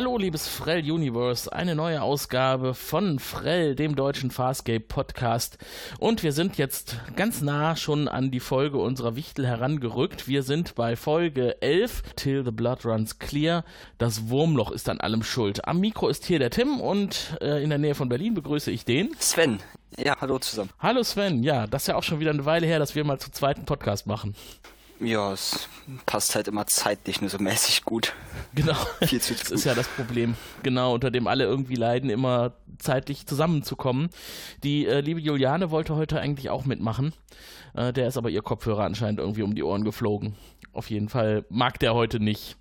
[0.00, 5.58] Hallo, liebes Frell Universe, eine neue Ausgabe von Frell, dem deutschen Farscape Podcast.
[5.98, 10.26] Und wir sind jetzt ganz nah schon an die Folge unserer Wichtel herangerückt.
[10.26, 13.62] Wir sind bei Folge 11, Till the Blood Runs Clear.
[13.98, 15.68] Das Wurmloch ist an allem schuld.
[15.68, 18.86] Am Mikro ist hier der Tim und äh, in der Nähe von Berlin begrüße ich
[18.86, 19.10] den.
[19.18, 19.58] Sven.
[19.98, 20.70] Ja, hallo zusammen.
[20.78, 23.18] Hallo Sven, ja, das ist ja auch schon wieder eine Weile her, dass wir mal
[23.18, 24.34] zu zweiten Podcast machen.
[25.00, 25.68] Ja, es
[26.04, 28.14] passt halt immer zeitlich nur so mäßig gut.
[28.54, 28.74] Genau.
[29.02, 29.34] Viel zu.
[29.34, 30.34] Das ist ja das Problem.
[30.62, 34.10] Genau, unter dem alle irgendwie leiden, immer zeitlich zusammenzukommen.
[34.62, 37.14] Die äh, liebe Juliane wollte heute eigentlich auch mitmachen.
[37.74, 40.34] Äh, der ist aber ihr Kopfhörer anscheinend irgendwie um die Ohren geflogen.
[40.72, 42.56] Auf jeden Fall mag der heute nicht.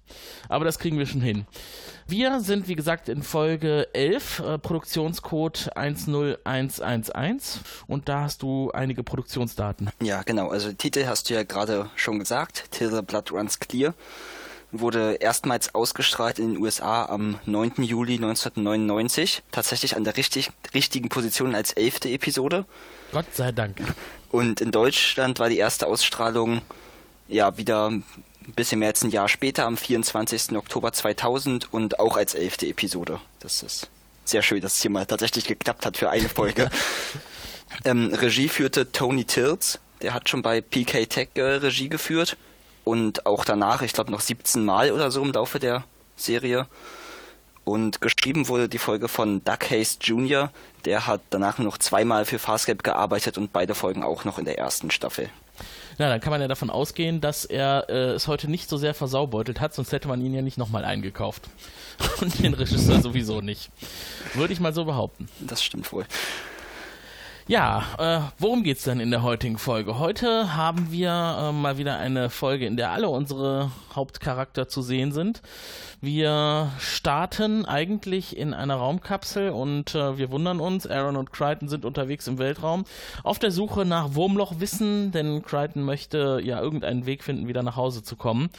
[0.48, 1.46] Aber das kriegen wir schon hin.
[2.08, 7.84] Wir sind, wie gesagt, in Folge 11, äh, Produktionscode 10111.
[7.86, 9.92] Und da hast du einige Produktionsdaten.
[10.02, 10.50] Ja, genau.
[10.50, 12.72] Also Titel hast du ja gerade schon gesagt.
[12.72, 13.94] Till the Blood Runs Clear.
[14.72, 17.84] Wurde erstmals ausgestrahlt in den USA am 9.
[17.84, 19.44] Juli 1999.
[19.52, 22.66] Tatsächlich an der richtig, richtigen Position als elfte Episode.
[23.12, 23.82] Gott sei Dank.
[24.32, 26.62] Und in Deutschland war die erste Ausstrahlung
[27.30, 28.04] ja wieder ein
[28.56, 30.58] bisschen mehr als ein Jahr später, am 24.
[30.58, 33.22] Oktober 2000 und auch als elfte Episode.
[33.40, 33.90] Das ist
[34.26, 36.70] sehr schön, dass es hier mal tatsächlich geklappt hat für eine Folge.
[37.86, 42.38] ähm, Regie führte Tony Tills, der hat schon bei PK Tech äh, Regie geführt
[42.84, 45.84] und auch danach, ich glaube noch 17 Mal oder so im Laufe der
[46.16, 46.68] Serie.
[47.70, 50.50] Und geschrieben wurde die Folge von Doug Hayes Jr.,
[50.86, 54.58] der hat danach noch zweimal für Farscape gearbeitet und beide Folgen auch noch in der
[54.58, 55.30] ersten Staffel.
[56.00, 58.96] Na, dann kann man ja davon ausgehen, dass er äh, es heute nicht so sehr
[58.96, 61.48] versaubeutelt hat, sonst hätte man ihn ja nicht nochmal eingekauft.
[62.22, 63.70] Und den Regisseur sowieso nicht.
[64.34, 65.30] Würde ich mal so behaupten.
[65.40, 66.08] Das stimmt wohl.
[67.50, 69.98] Ja, äh, worum geht's denn in der heutigen Folge?
[69.98, 75.12] Heute haben wir äh, mal wieder eine Folge, in der alle unsere Hauptcharakter zu sehen
[75.12, 75.42] sind.
[76.02, 81.84] Wir starten eigentlich in einer Raumkapsel und äh, wir wundern uns, Aaron und Crichton sind
[81.84, 82.86] unterwegs im Weltraum
[83.24, 88.02] auf der Suche nach Wurmlochwissen, denn Crichton möchte ja irgendeinen Weg finden, wieder nach Hause
[88.02, 88.50] zu kommen.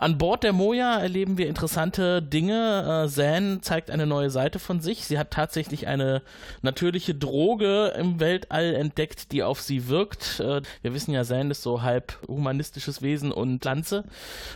[0.00, 3.04] An Bord der Moja erleben wir interessante Dinge.
[3.04, 5.06] Äh, Zan zeigt eine neue Seite von sich.
[5.06, 6.22] Sie hat tatsächlich eine
[6.60, 10.40] natürliche Droge im Weltall entdeckt, die auf sie wirkt.
[10.40, 14.02] Äh, wir wissen ja, Zan ist so halb humanistisches Wesen und Pflanze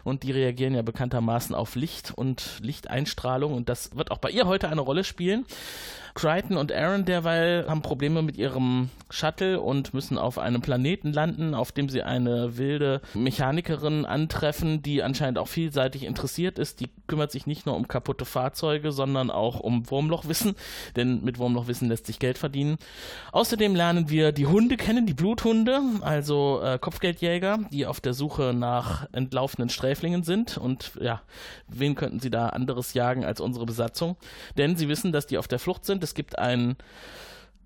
[0.03, 2.24] und die reagieren ja bekanntermaßen auf Licht und
[2.61, 5.45] Lichteinstrahlung und das wird auch bei ihr heute eine Rolle spielen.
[6.15, 11.55] Crichton und Aaron derweil haben Probleme mit ihrem Shuttle und müssen auf einem Planeten landen,
[11.55, 16.81] auf dem sie eine wilde Mechanikerin antreffen, die anscheinend auch vielseitig interessiert ist.
[16.81, 20.55] Die kümmert sich nicht nur um kaputte Fahrzeuge, sondern auch um Wurmlochwissen,
[20.95, 22.77] denn mit Wurmlochwissen lässt sich Geld verdienen.
[23.33, 28.55] Außerdem lernen wir die Hunde kennen, die Bluthunde, also äh, Kopfgeldjäger, die auf der Suche
[28.55, 31.23] nach entlaufenden Sträflingen sind und ja,
[31.67, 34.17] wen könnten sie da anderes jagen als unsere Besatzung?
[34.57, 36.77] Denn sie wissen, dass die auf der Flucht sind es gibt einen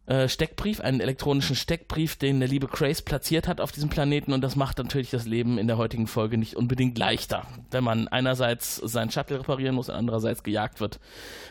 [0.08, 4.40] äh, Steckbrief, einen elektronischen Steckbrief, den der liebe Craze platziert hat auf diesem Planeten und
[4.40, 8.76] das macht natürlich das Leben in der heutigen Folge nicht unbedingt leichter, wenn man einerseits
[8.76, 10.98] sein Shuttle reparieren muss und andererseits gejagt wird.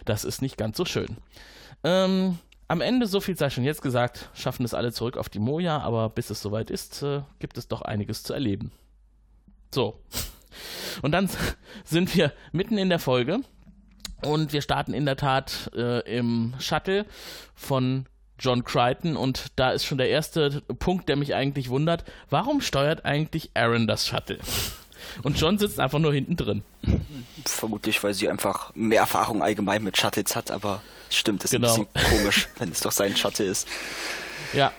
[0.05, 1.17] Das ist nicht ganz so schön.
[1.83, 5.39] Ähm, am Ende, so viel sei schon jetzt gesagt, schaffen es alle zurück auf die
[5.39, 8.71] Moja, aber bis es soweit ist, äh, gibt es doch einiges zu erleben.
[9.71, 10.01] So.
[11.03, 11.29] Und dann
[11.83, 13.41] sind wir mitten in der Folge
[14.21, 17.05] und wir starten in der Tat äh, im Shuttle
[17.55, 18.05] von
[18.39, 22.03] John Crichton und da ist schon der erste Punkt, der mich eigentlich wundert.
[22.29, 24.39] Warum steuert eigentlich Aaron das Shuttle?
[25.23, 26.63] Und John sitzt einfach nur hinten drin.
[27.45, 31.73] Vermutlich, weil sie einfach mehr Erfahrung allgemein mit Shuttles hat, aber stimmt, ist genau.
[31.73, 33.67] ein bisschen komisch, wenn es doch sein Shuttle ist.
[34.53, 34.71] Ja,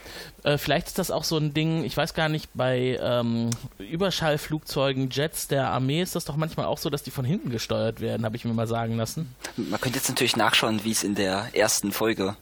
[0.45, 5.11] äh, vielleicht ist das auch so ein Ding, ich weiß gar nicht, bei ähm, Überschallflugzeugen,
[5.11, 8.25] Jets der Armee ist das doch manchmal auch so, dass die von hinten gesteuert werden,
[8.25, 9.35] habe ich mir mal sagen lassen.
[9.57, 12.37] Man könnte jetzt natürlich nachschauen, wie es in der ersten Folge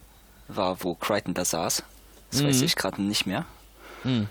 [0.48, 1.82] war, wo Crichton da saß.
[2.30, 2.48] Das mhm.
[2.48, 3.44] weiß ich gerade nicht mehr.
[4.04, 4.28] Mhm.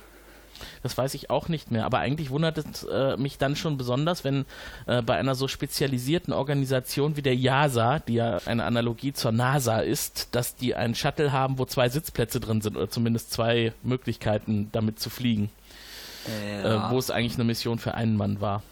[0.84, 1.86] Das weiß ich auch nicht mehr.
[1.86, 4.46] Aber eigentlich wundert es äh, mich dann schon besonders, wenn
[4.88, 9.80] äh, bei einer so spezialisierten Organisation wie der JASA, die ja eine Analogie zur NASA
[9.80, 14.70] ist, dass die einen Shuttle haben, wo zwei Sitzplätze drin sind oder zumindest zwei Möglichkeiten,
[14.72, 15.50] damit zu fliegen.
[16.28, 16.90] Ja.
[16.90, 18.64] Äh, wo es eigentlich eine Mission für einen Mann war.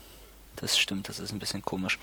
[0.55, 1.99] Das stimmt, das ist ein bisschen komisch.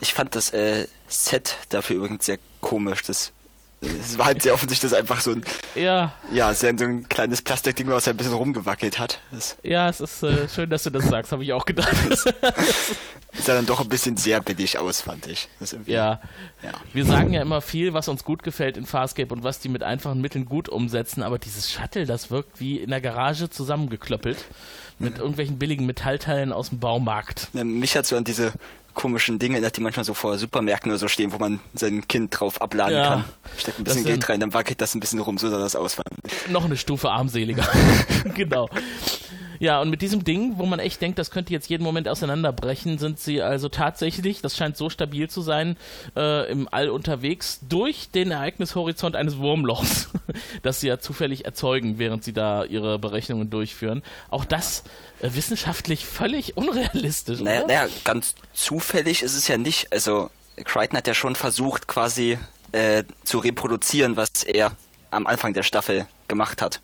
[0.00, 3.02] Ich fand das äh, Set dafür übrigens sehr komisch.
[3.02, 3.32] Das
[3.80, 5.42] es war halt sehr offensichtlich, dass einfach so ein,
[5.74, 9.20] ja, ja, so ein kleines Plastikding, was ein bisschen rumgewackelt hat.
[9.32, 11.96] Das ja, es ist äh, schön, dass du das sagst, habe ich auch gedacht.
[13.32, 15.48] sah dann doch ein bisschen sehr billig aus, fand ich.
[15.86, 16.20] Ja.
[16.62, 16.72] ja.
[16.92, 19.82] Wir sagen ja immer viel, was uns gut gefällt in Farscape und was die mit
[19.82, 24.44] einfachen Mitteln gut umsetzen, aber dieses Shuttle, das wirkt wie in der Garage zusammengeklöppelt
[24.98, 27.48] mit irgendwelchen billigen Metallteilen aus dem Baumarkt.
[27.54, 28.52] Ja, mich hat so an diese
[28.94, 32.60] komischen Dinge die manchmal so vor Supermärkten oder so stehen, wo man sein Kind drauf
[32.60, 33.08] abladen Ja.
[33.08, 33.24] kann.
[33.58, 35.96] Steckt ein bisschen Geld rein, dann wackelt das ein bisschen rum, so sah das aus.
[36.48, 37.66] Noch eine Stufe armseliger.
[38.34, 38.68] genau.
[39.60, 42.96] Ja, und mit diesem Ding, wo man echt denkt, das könnte jetzt jeden Moment auseinanderbrechen,
[42.96, 45.76] sind sie also tatsächlich, das scheint so stabil zu sein,
[46.16, 50.08] äh, im All unterwegs durch den Ereignishorizont eines Wurmlochs,
[50.62, 54.02] das sie ja zufällig erzeugen, während sie da ihre Berechnungen durchführen.
[54.30, 54.82] Auch das
[55.20, 57.40] äh, wissenschaftlich völlig unrealistisch.
[57.40, 59.92] Naja, naja, ganz zufällig ist es ja nicht.
[59.92, 60.30] Also
[60.64, 62.38] Crichton hat ja schon versucht, quasi
[62.72, 64.72] äh, zu reproduzieren, was er
[65.10, 66.80] am Anfang der Staffel gemacht hat.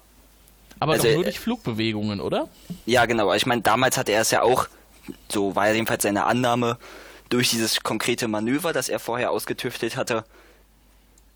[0.78, 2.48] Aber also, doch nur äh, durch Flugbewegungen, oder?
[2.84, 3.32] Ja, genau.
[3.34, 4.68] Ich meine, damals hatte er es ja auch,
[5.28, 6.78] so war ja jedenfalls seine Annahme,
[7.28, 10.24] durch dieses konkrete Manöver, das er vorher ausgetüftelt hatte,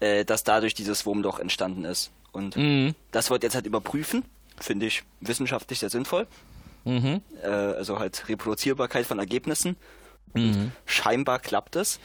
[0.00, 2.10] äh, dass dadurch dieses Wurmloch entstanden ist.
[2.32, 2.94] Und Mhm.
[3.10, 4.24] das wird jetzt halt überprüfen,
[4.60, 6.26] finde ich wissenschaftlich sehr sinnvoll.
[6.84, 7.22] Mhm.
[7.42, 9.76] Äh, also halt Reproduzierbarkeit von Ergebnissen.
[10.34, 10.70] Mhm.
[10.86, 11.98] Scheinbar klappt es.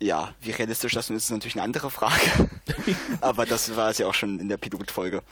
[0.00, 2.50] Ja, wie realistisch das nun ist, ist natürlich eine andere Frage.
[3.20, 5.22] Aber das war es ja auch schon in der Pilotfolge.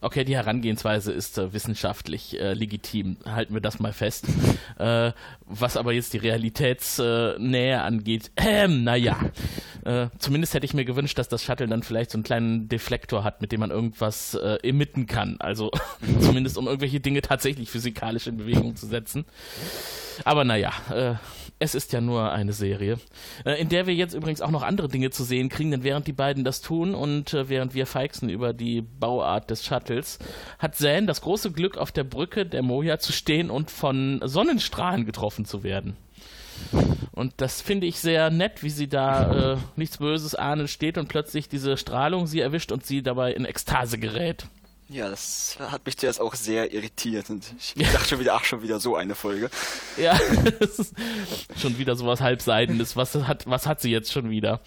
[0.00, 3.16] Okay, die Herangehensweise ist äh, wissenschaftlich äh, legitim.
[3.24, 4.26] Halten wir das mal fest.
[4.78, 5.10] äh,
[5.44, 9.18] was aber jetzt die Realitätsnähe äh, angeht, ähm, naja.
[9.84, 13.24] Äh, zumindest hätte ich mir gewünscht, dass das Shuttle dann vielleicht so einen kleinen Deflektor
[13.24, 15.36] hat, mit dem man irgendwas äh, emitten kann.
[15.40, 15.72] Also
[16.20, 19.24] zumindest um irgendwelche Dinge tatsächlich physikalisch in Bewegung zu setzen.
[20.24, 21.14] Aber naja, äh,
[21.60, 22.98] es ist ja nur eine Serie,
[23.44, 26.06] äh, in der wir jetzt übrigens auch noch andere Dinge zu sehen kriegen, denn während
[26.06, 29.87] die beiden das tun und äh, während wir feixen über die Bauart des Shuttles,
[30.58, 35.06] hat Zan das große Glück, auf der Brücke der Moja zu stehen und von Sonnenstrahlen
[35.06, 35.96] getroffen zu werden.
[37.12, 41.08] Und das finde ich sehr nett, wie sie da äh, nichts Böses ahnen steht und
[41.08, 44.46] plötzlich diese Strahlung sie erwischt und sie dabei in Ekstase gerät.
[44.90, 48.62] Ja, das hat mich zuerst auch sehr irritiert und ich dachte schon wieder, ach, schon
[48.62, 49.50] wieder so eine Folge.
[49.98, 50.18] Ja,
[50.60, 50.94] das ist
[51.58, 52.96] schon wieder sowas halbseidenes.
[52.96, 54.60] Was hat, was hat sie jetzt schon wieder?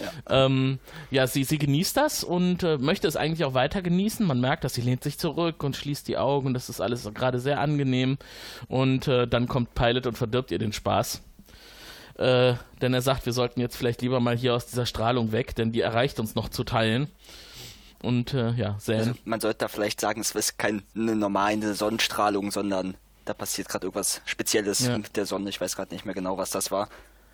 [0.00, 0.78] Ja, ähm,
[1.10, 4.26] ja sie, sie genießt das und äh, möchte es eigentlich auch weiter genießen.
[4.26, 6.54] Man merkt, dass sie lehnt sich zurück und schließt die Augen.
[6.54, 8.16] Das ist alles gerade sehr angenehm.
[8.68, 11.20] Und äh, dann kommt Pilot und verdirbt ihr den Spaß.
[12.16, 15.54] Äh, denn er sagt, wir sollten jetzt vielleicht lieber mal hier aus dieser Strahlung weg,
[15.54, 17.08] denn die erreicht uns noch zu teilen.
[18.02, 18.96] Und äh, ja, Zan.
[18.96, 23.86] Also man sollte da vielleicht sagen, es ist keine normale Sonnenstrahlung, sondern da passiert gerade
[23.86, 24.98] irgendwas Spezielles Ja.
[24.98, 25.48] mit der Sonne.
[25.50, 26.88] Ich weiß gerade nicht mehr genau, was das war.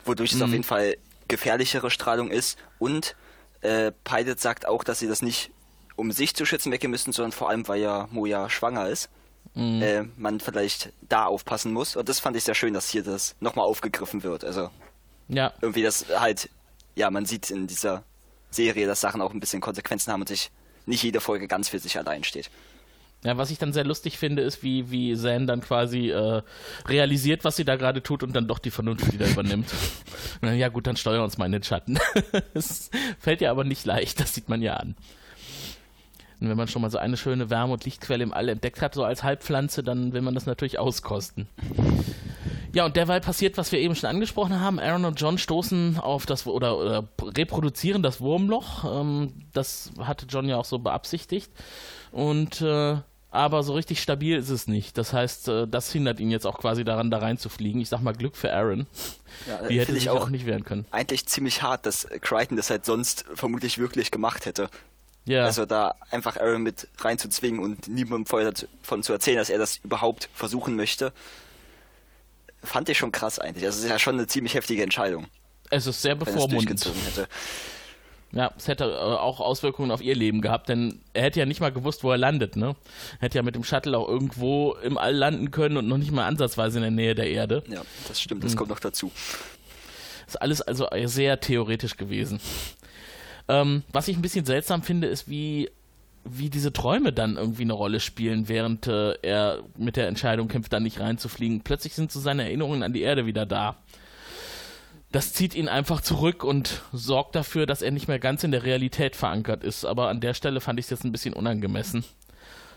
[0.04, 0.42] Wodurch es Mhm.
[0.44, 0.96] auf jeden Fall
[1.28, 2.58] gefährlichere Strahlung ist.
[2.78, 3.14] Und
[3.60, 5.50] äh, Pilot sagt auch, dass sie das nicht
[5.96, 9.10] um sich zu schützen weggehen müssen, sondern vor allem, weil ja Moja schwanger ist.
[9.54, 9.82] Mhm.
[9.82, 11.96] Äh, man vielleicht da aufpassen muss.
[11.96, 14.44] Und das fand ich sehr schön, dass hier das nochmal aufgegriffen wird.
[14.44, 14.70] Also
[15.28, 16.48] ja, irgendwie das halt,
[16.94, 18.02] ja, man sieht in dieser
[18.52, 20.50] Serie, dass Sachen auch ein bisschen Konsequenzen haben und sich
[20.86, 22.50] nicht jede Folge ganz für sich allein steht.
[23.24, 26.42] Ja, was ich dann sehr lustig finde, ist, wie, wie Zan dann quasi äh,
[26.86, 29.72] realisiert, was sie da gerade tut und dann doch die Vernunft wieder übernimmt.
[30.40, 32.00] Dann, ja gut, dann steuer uns mal in den Schatten.
[32.54, 32.90] Es
[33.20, 34.96] fällt ja aber nicht leicht, das sieht man ja an.
[36.40, 38.94] Und wenn man schon mal so eine schöne Wärme- und Lichtquelle im All entdeckt hat,
[38.94, 41.46] so als Halbpflanze, dann will man das natürlich auskosten.
[42.72, 44.78] Ja, und derweil passiert, was wir eben schon angesprochen haben.
[44.78, 48.84] Aaron und John stoßen auf das oder, oder reproduzieren das Wurmloch.
[49.00, 51.50] Ähm, das hatte John ja auch so beabsichtigt.
[52.12, 52.96] Und äh,
[53.30, 54.98] aber so richtig stabil ist es nicht.
[54.98, 57.80] Das heißt, äh, das hindert ihn jetzt auch quasi daran, da reinzufliegen.
[57.80, 58.86] Ich sag mal Glück für Aaron.
[59.48, 60.84] Ja, Die hätte sich auch auch nicht wehren können.
[60.90, 64.68] eigentlich ziemlich hart, dass Crichton das halt sonst vermutlich wirklich gemacht hätte.
[65.24, 69.58] Ja, Also da einfach Aaron mit reinzuzwingen und niemandem vorher davon zu erzählen, dass er
[69.58, 71.12] das überhaupt versuchen möchte,
[72.62, 73.64] fand ich schon krass eigentlich.
[73.64, 75.26] Also es ist ja schon eine ziemlich heftige Entscheidung,
[75.70, 76.90] es ist sehr bevormundend.
[78.34, 81.60] Ja, es hätte äh, auch Auswirkungen auf ihr Leben gehabt, denn er hätte ja nicht
[81.60, 82.76] mal gewusst, wo er landet, ne?
[83.20, 86.26] Hätte ja mit dem Shuttle auch irgendwo im All landen können und noch nicht mal
[86.26, 87.62] ansatzweise in der Nähe der Erde.
[87.68, 89.12] Ja, das stimmt, das kommt noch dazu.
[90.26, 92.40] Ist alles also sehr theoretisch gewesen.
[93.48, 95.70] Ähm, was ich ein bisschen seltsam finde, ist, wie,
[96.24, 100.72] wie diese Träume dann irgendwie eine Rolle spielen, während äh, er mit der Entscheidung kämpft,
[100.72, 101.62] da nicht reinzufliegen.
[101.62, 103.76] Plötzlich sind so seine Erinnerungen an die Erde wieder da.
[105.10, 108.62] Das zieht ihn einfach zurück und sorgt dafür, dass er nicht mehr ganz in der
[108.62, 109.84] Realität verankert ist.
[109.84, 112.04] Aber an der Stelle fand ich es jetzt ein bisschen unangemessen.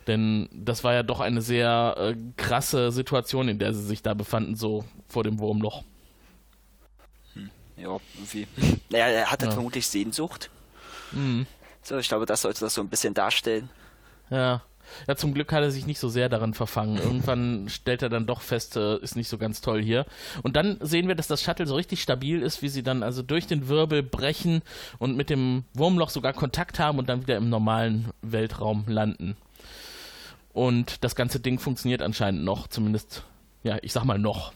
[0.08, 4.14] Denn das war ja doch eine sehr äh, krasse Situation, in der sie sich da
[4.14, 5.84] befanden, so vor dem Wurmloch.
[7.78, 8.48] Ja, irgendwie.
[8.90, 9.52] Naja, er hat halt Ja.
[9.52, 10.50] vermutlich Sehnsucht.
[11.12, 11.46] Mhm.
[11.86, 13.70] So, ich glaube, das sollte das so ein bisschen darstellen.
[14.30, 14.64] Ja.
[15.08, 16.98] Ja, zum Glück hat er sich nicht so sehr daran verfangen.
[16.98, 20.06] Irgendwann stellt er dann doch fest, äh, ist nicht so ganz toll hier.
[20.44, 23.22] Und dann sehen wir, dass das Shuttle so richtig stabil ist, wie sie dann also
[23.22, 24.62] durch den Wirbel brechen
[25.00, 29.38] und mit dem Wurmloch sogar Kontakt haben und dann wieder im normalen Weltraum landen.
[30.54, 33.24] Und das ganze Ding funktioniert anscheinend noch, zumindest
[33.64, 34.54] ja, ich sag mal noch.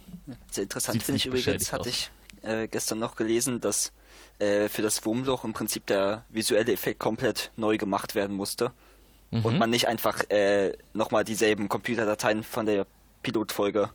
[0.51, 2.11] Sehr interessant finde ich übrigens, hatte ich
[2.43, 3.91] äh, gestern noch gelesen, dass
[4.39, 8.71] äh, für das Wurmloch im Prinzip der visuelle Effekt komplett neu gemacht werden musste.
[9.31, 9.45] Mhm.
[9.45, 12.87] Und man nicht einfach äh, nochmal dieselben Computerdateien von der
[13.21, 13.89] Pilotfolge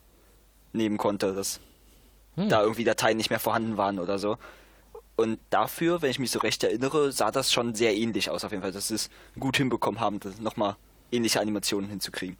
[0.72, 1.60] nehmen konnte, dass
[2.36, 2.48] hm.
[2.48, 4.36] da irgendwie Dateien nicht mehr vorhanden waren oder so.
[5.16, 8.50] Und dafür, wenn ich mich so recht erinnere, sah das schon sehr ähnlich aus auf
[8.50, 10.76] jeden Fall, dass sie es gut hinbekommen haben, nochmal
[11.12, 12.36] ähnliche Animationen hinzukriegen.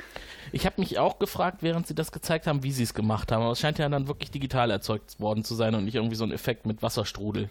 [0.50, 3.42] Ich habe mich auch gefragt, während sie das gezeigt haben, wie sie es gemacht haben.
[3.42, 6.25] Aber es scheint ja dann wirklich digital erzeugt worden zu sein und nicht irgendwie so
[6.25, 7.49] ein Effekt mit Wasserstrudel.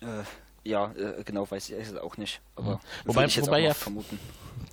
[0.00, 0.24] Äh,
[0.64, 2.40] ja, äh, genau, weiß ich auch nicht.
[2.56, 2.80] Aber ja.
[3.06, 4.18] wobei, ich wobei ja vermuten.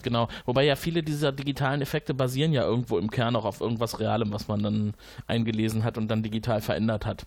[0.03, 3.99] Genau, wobei ja viele dieser digitalen Effekte basieren ja irgendwo im Kern auch auf irgendwas
[3.99, 4.93] Realem, was man dann
[5.25, 7.25] eingelesen hat und dann digital verändert hat.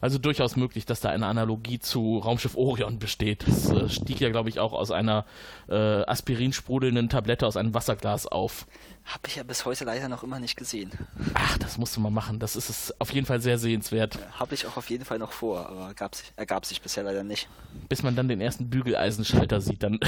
[0.00, 3.46] Also durchaus möglich, dass da eine Analogie zu Raumschiff Orion besteht.
[3.46, 5.26] Das äh, stieg ja, glaube ich, auch aus einer
[5.68, 8.66] äh, aspirinsprudelnden Tablette aus einem Wasserglas auf.
[9.04, 10.90] Habe ich ja bis heute leider noch immer nicht gesehen.
[11.34, 12.38] Ach, das musst du mal machen.
[12.38, 14.18] Das ist es auf jeden Fall sehr sehenswert.
[14.32, 17.22] Habe ich auch auf jeden Fall noch vor, aber gab sich, ergab sich bisher leider
[17.22, 17.48] nicht.
[17.88, 20.00] Bis man dann den ersten Bügeleisenschalter sieht, dann.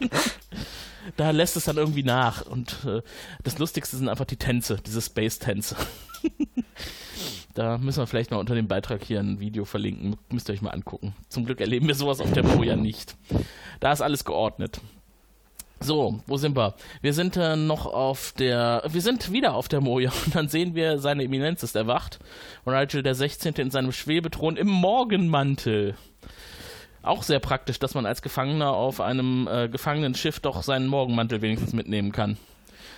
[1.16, 2.46] da lässt es dann irgendwie nach.
[2.46, 3.02] Und äh,
[3.42, 5.76] das Lustigste sind einfach die Tänze, diese Space-Tänze.
[7.54, 10.16] da müssen wir vielleicht mal unter dem Beitrag hier ein Video verlinken.
[10.30, 11.14] Müsst ihr euch mal angucken.
[11.28, 13.14] Zum Glück erleben wir sowas auf der Moja nicht.
[13.80, 14.80] Da ist alles geordnet.
[15.84, 16.76] So, wo sind wir?
[17.02, 20.74] Wir sind äh, noch auf der, wir sind wieder auf der Moja und dann sehen
[20.74, 22.20] wir, seine Eminenz ist erwacht
[22.66, 23.52] Rigel der 16.
[23.56, 25.94] in seinem Schwebethron im Morgenmantel.
[27.02, 31.74] Auch sehr praktisch, dass man als Gefangener auf einem äh, Gefangenenschiff doch seinen Morgenmantel wenigstens
[31.74, 32.38] mitnehmen kann.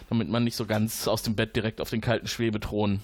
[0.09, 3.01] Damit man nicht so ganz aus dem Bett direkt auf den kalten Schwebethron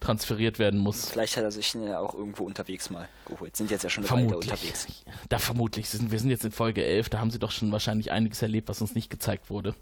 [0.00, 1.10] transferiert werden muss.
[1.10, 3.56] Vielleicht hat er sich ja auch irgendwo unterwegs mal geholt.
[3.56, 4.86] Sind jetzt ja schon Weile unterwegs.
[5.28, 5.86] Da vermutlich.
[5.92, 8.80] Wir sind jetzt in Folge 11, da haben sie doch schon wahrscheinlich einiges erlebt, was
[8.80, 9.74] uns nicht gezeigt wurde.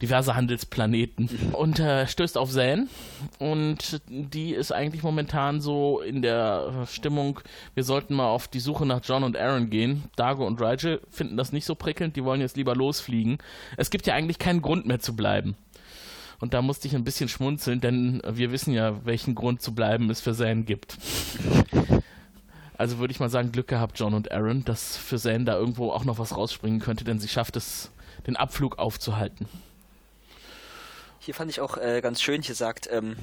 [0.00, 1.28] Diverse Handelsplaneten.
[1.30, 1.54] Mhm.
[1.54, 2.88] Und äh, stößt auf Zane
[3.38, 7.40] und die ist eigentlich momentan so in der Stimmung,
[7.74, 10.04] wir sollten mal auf die Suche nach John und Aaron gehen.
[10.16, 13.38] Dago und Rigel finden das nicht so prickelnd, die wollen jetzt lieber losfliegen.
[13.76, 15.56] Es gibt ja eigentlich keinen Grund mehr zu bleiben.
[16.38, 20.10] Und da musste ich ein bisschen schmunzeln, denn wir wissen ja, welchen Grund zu bleiben
[20.10, 20.96] es für Zane gibt.
[22.78, 25.92] Also würde ich mal sagen, Glück gehabt, John und Aaron, dass für Zane da irgendwo
[25.92, 27.90] auch noch was rausspringen könnte, denn sie schafft es,
[28.26, 29.48] den Abflug aufzuhalten.
[31.18, 33.16] Hier fand ich auch äh, ganz schön, hier sagt ähm,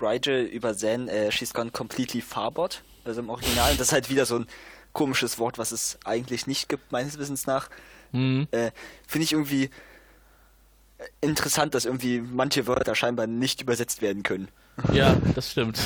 [0.00, 3.76] Rigel über Zane, äh, she's gone completely farbot, also im Original.
[3.76, 4.46] Das ist halt wieder so ein
[4.92, 7.70] komisches Wort, was es eigentlich nicht gibt, meines Wissens nach.
[8.12, 8.48] Mhm.
[8.50, 8.72] Äh,
[9.06, 9.70] Finde ich irgendwie
[11.20, 14.48] interessant, dass irgendwie manche Wörter scheinbar nicht übersetzt werden können.
[14.92, 15.78] Ja, das stimmt.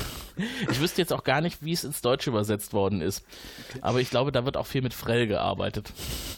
[0.71, 3.23] Ich wüsste jetzt auch gar nicht, wie es ins Deutsche übersetzt worden ist.
[3.83, 5.93] Aber ich glaube, da wird auch viel mit Frell gearbeitet.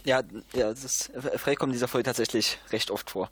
[0.05, 0.23] Ja,
[0.55, 3.31] ja das, Frell kommt in dieser Folge tatsächlich recht oft vor.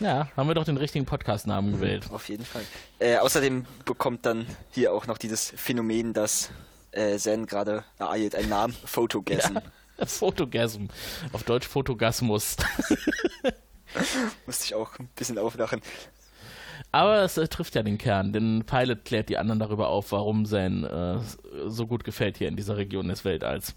[0.00, 2.10] Ja, haben wir doch den richtigen Podcast-Namen gewählt.
[2.12, 2.62] Auf jeden Fall.
[2.98, 6.50] Äh, außerdem bekommt dann hier auch noch dieses Phänomen, dass
[6.90, 9.54] äh, Zen gerade ereilt, einen Namen, Photogasm.
[9.98, 10.88] Ja, Photogasm.
[11.32, 12.56] Auf Deutsch Photogasmus.
[14.46, 15.80] Musste ich auch ein bisschen auflachen.
[16.92, 20.46] Aber es äh, trifft ja den Kern, denn Pilot klärt die anderen darüber auf, warum
[20.46, 21.18] sein äh,
[21.66, 23.74] so gut gefällt hier in dieser Region des Weltalls.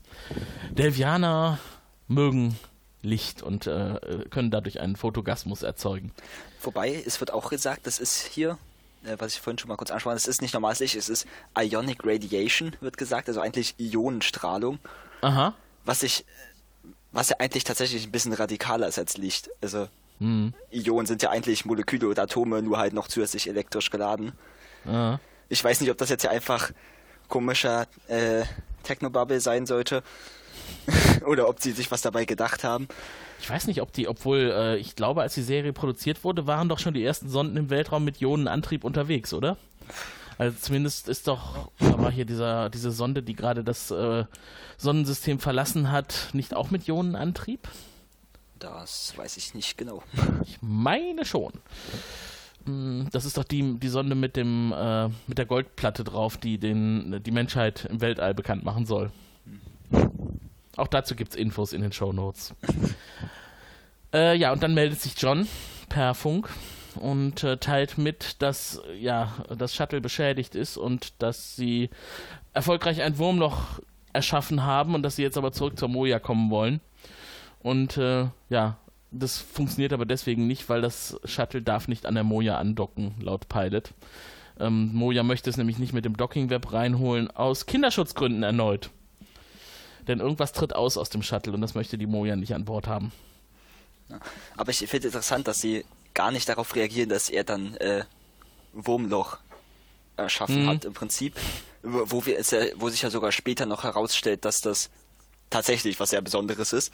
[0.72, 1.60] Delvianer
[2.08, 2.58] mögen
[3.02, 4.00] Licht und äh,
[4.30, 6.12] können dadurch einen Fotogasmus erzeugen.
[6.62, 8.58] Wobei, es wird auch gesagt, das ist hier,
[9.04, 11.28] äh, was ich vorhin schon mal kurz ansprach, es ist nicht normales Licht, es ist
[11.58, 14.80] Ionic Radiation, wird gesagt, also eigentlich Ionenstrahlung.
[15.22, 15.56] Aha.
[15.84, 16.26] Was ich,
[17.12, 19.50] was ja eigentlich tatsächlich ein bisschen radikaler ist als Licht.
[19.62, 19.88] Also
[20.22, 20.54] Mhm.
[20.70, 24.34] Ionen sind ja eigentlich Moleküle oder Atome, nur halt noch zusätzlich elektrisch geladen.
[24.86, 25.20] Ja.
[25.50, 26.72] Ich weiß nicht, ob das jetzt ja einfach
[27.28, 28.44] komischer äh,
[28.84, 30.04] Technobubble sein sollte.
[31.26, 32.88] oder ob sie sich was dabei gedacht haben.
[33.40, 36.70] Ich weiß nicht, ob die, obwohl äh, ich glaube, als die Serie produziert wurde, waren
[36.70, 39.58] doch schon die ersten Sonden im Weltraum mit Ionenantrieb unterwegs, oder?
[40.38, 44.26] Also zumindest ist doch, da war hier dieser, diese Sonde, die gerade das äh,
[44.78, 47.68] Sonnensystem verlassen hat, nicht auch mit Ionenantrieb?
[48.62, 50.04] Das weiß ich nicht genau.
[50.46, 51.52] Ich meine schon.
[52.66, 56.60] Hm, das ist doch die, die Sonde mit dem äh, mit der Goldplatte drauf, die
[56.60, 59.12] den, die Menschheit im Weltall bekannt machen soll.
[60.78, 62.54] Auch dazu gibt es Infos in den Show Notes.
[64.14, 65.48] äh, ja, und dann meldet sich John
[65.90, 66.48] per Funk
[66.96, 71.90] und äh, teilt mit, dass ja das Shuttle beschädigt ist und dass sie
[72.54, 73.80] erfolgreich ein Wurmloch
[74.14, 76.80] erschaffen haben und dass sie jetzt aber zurück zur Moja kommen wollen.
[77.64, 78.78] Und äh, ja,
[79.12, 83.50] das funktioniert aber deswegen nicht, weil das Shuttle darf nicht an der Moja andocken, laut
[83.50, 83.94] Pilot.
[84.60, 88.90] Ähm, Moja möchte es nämlich nicht mit dem Docking-Web reinholen, aus Kinderschutzgründen erneut.
[90.08, 92.88] Denn irgendwas tritt aus aus dem Shuttle und das möchte die Moja nicht an Bord
[92.88, 93.12] haben.
[94.58, 98.04] aber ich finde interessant, dass sie gar nicht darauf reagieren, dass er dann äh,
[98.74, 99.38] Wurmloch
[100.18, 100.70] erschaffen mhm.
[100.70, 101.36] hat im Prinzip,
[101.84, 104.90] wo wir es wo sich ja sogar später noch herausstellt, dass das
[105.50, 106.94] tatsächlich was sehr Besonderes ist.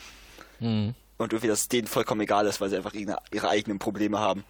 [0.59, 0.95] Mhm.
[1.17, 4.43] Und irgendwie das denen vollkommen egal ist, weil sie einfach ihre, ihre eigenen Probleme haben.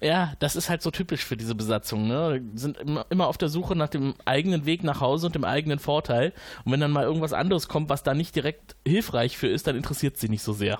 [0.00, 2.06] Ja, das ist halt so typisch für diese Besatzung.
[2.06, 2.40] Ne?
[2.40, 5.44] Die sind immer, immer auf der Suche nach dem eigenen Weg nach Hause und dem
[5.44, 6.32] eigenen Vorteil.
[6.64, 9.76] Und wenn dann mal irgendwas anderes kommt, was da nicht direkt hilfreich für ist, dann
[9.76, 10.78] interessiert sie nicht so sehr.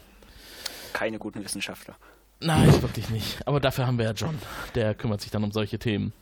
[0.92, 1.96] Keine guten Wissenschaftler.
[2.40, 3.46] Nein, wirklich nicht.
[3.46, 4.38] Aber dafür haben wir ja John.
[4.76, 6.12] Der kümmert sich dann um solche Themen.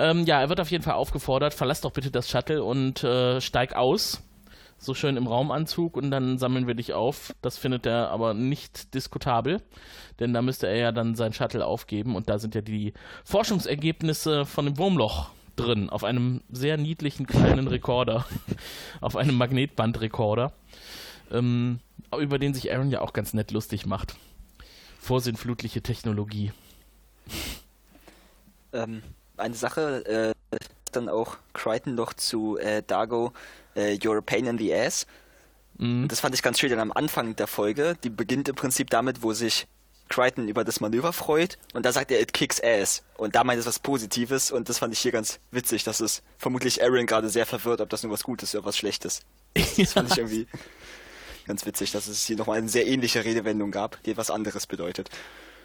[0.00, 3.40] Ähm, ja, er wird auf jeden Fall aufgefordert, verlass doch bitte das Shuttle und äh,
[3.40, 4.20] steig aus.
[4.78, 7.34] So schön im Raumanzug und dann sammeln wir dich auf.
[7.42, 9.62] Das findet er aber nicht diskutabel,
[10.20, 12.92] denn da müsste er ja dann sein Shuttle aufgeben und da sind ja die
[13.24, 18.26] Forschungsergebnisse von dem Wurmloch drin, auf einem sehr niedlichen kleinen Rekorder,
[19.00, 20.52] auf einem Magnetbandrekorder,
[21.32, 21.80] ähm,
[22.16, 24.16] über den sich Aaron ja auch ganz nett lustig macht.
[25.00, 26.52] Vorsinnflutliche Technologie.
[28.72, 29.02] Ähm,
[29.36, 30.58] eine Sache, äh,
[30.96, 33.32] dann auch Crichton noch zu äh, Dago,
[33.74, 35.06] äh, You're a Pain in the Ass.
[35.78, 36.08] Mhm.
[36.08, 37.96] Das fand ich ganz schön denn am Anfang der Folge.
[38.02, 39.66] Die beginnt im Prinzip damit, wo sich
[40.08, 43.02] Crichton über das Manöver freut und da sagt er, it kicks ass.
[43.16, 46.22] Und da meint es was Positives und das fand ich hier ganz witzig, dass es
[46.38, 49.22] vermutlich Aaron gerade sehr verwirrt, ob das nur was Gutes oder was Schlechtes.
[49.54, 50.46] Das fand ich irgendwie
[51.46, 55.10] ganz witzig, dass es hier nochmal eine sehr ähnliche Redewendung gab, die etwas anderes bedeutet.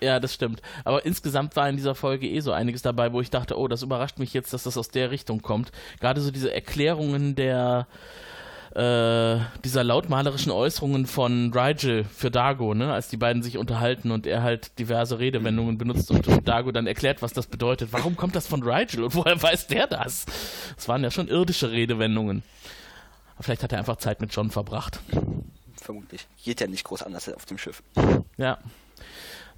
[0.01, 0.62] Ja, das stimmt.
[0.84, 3.84] Aber insgesamt war in dieser Folge eh so einiges dabei, wo ich dachte, oh, das
[3.84, 5.72] überrascht mich jetzt, dass das aus der Richtung kommt.
[6.00, 7.88] Gerade so diese Erklärungen der
[8.75, 14.25] äh, dieser lautmalerischen Äußerungen von Rigel für Dago, ne, als die beiden sich unterhalten und
[14.25, 17.90] er halt diverse Redewendungen benutzt und, und Dago dann erklärt, was das bedeutet.
[17.92, 20.25] Warum kommt das von Rigel und woher weiß der das?
[20.75, 22.44] Das waren ja schon irdische Redewendungen.
[23.40, 25.00] vielleicht hat er einfach Zeit mit John verbracht.
[25.75, 26.25] Vermutlich.
[26.44, 27.83] Geht ja nicht groß anders auf dem Schiff.
[28.37, 28.57] Ja.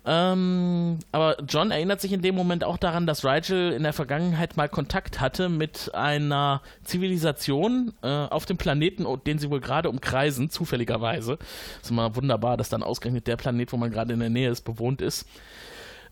[0.05, 4.57] Ähm, aber John erinnert sich in dem Moment auch daran, dass Rigel in der Vergangenheit
[4.57, 10.49] mal Kontakt hatte mit einer Zivilisation äh, auf dem Planeten, den sie wohl gerade umkreisen,
[10.49, 11.37] zufälligerweise.
[11.81, 14.61] Ist immer wunderbar, dass dann ausgerechnet der Planet, wo man gerade in der Nähe ist,
[14.61, 15.25] bewohnt ist.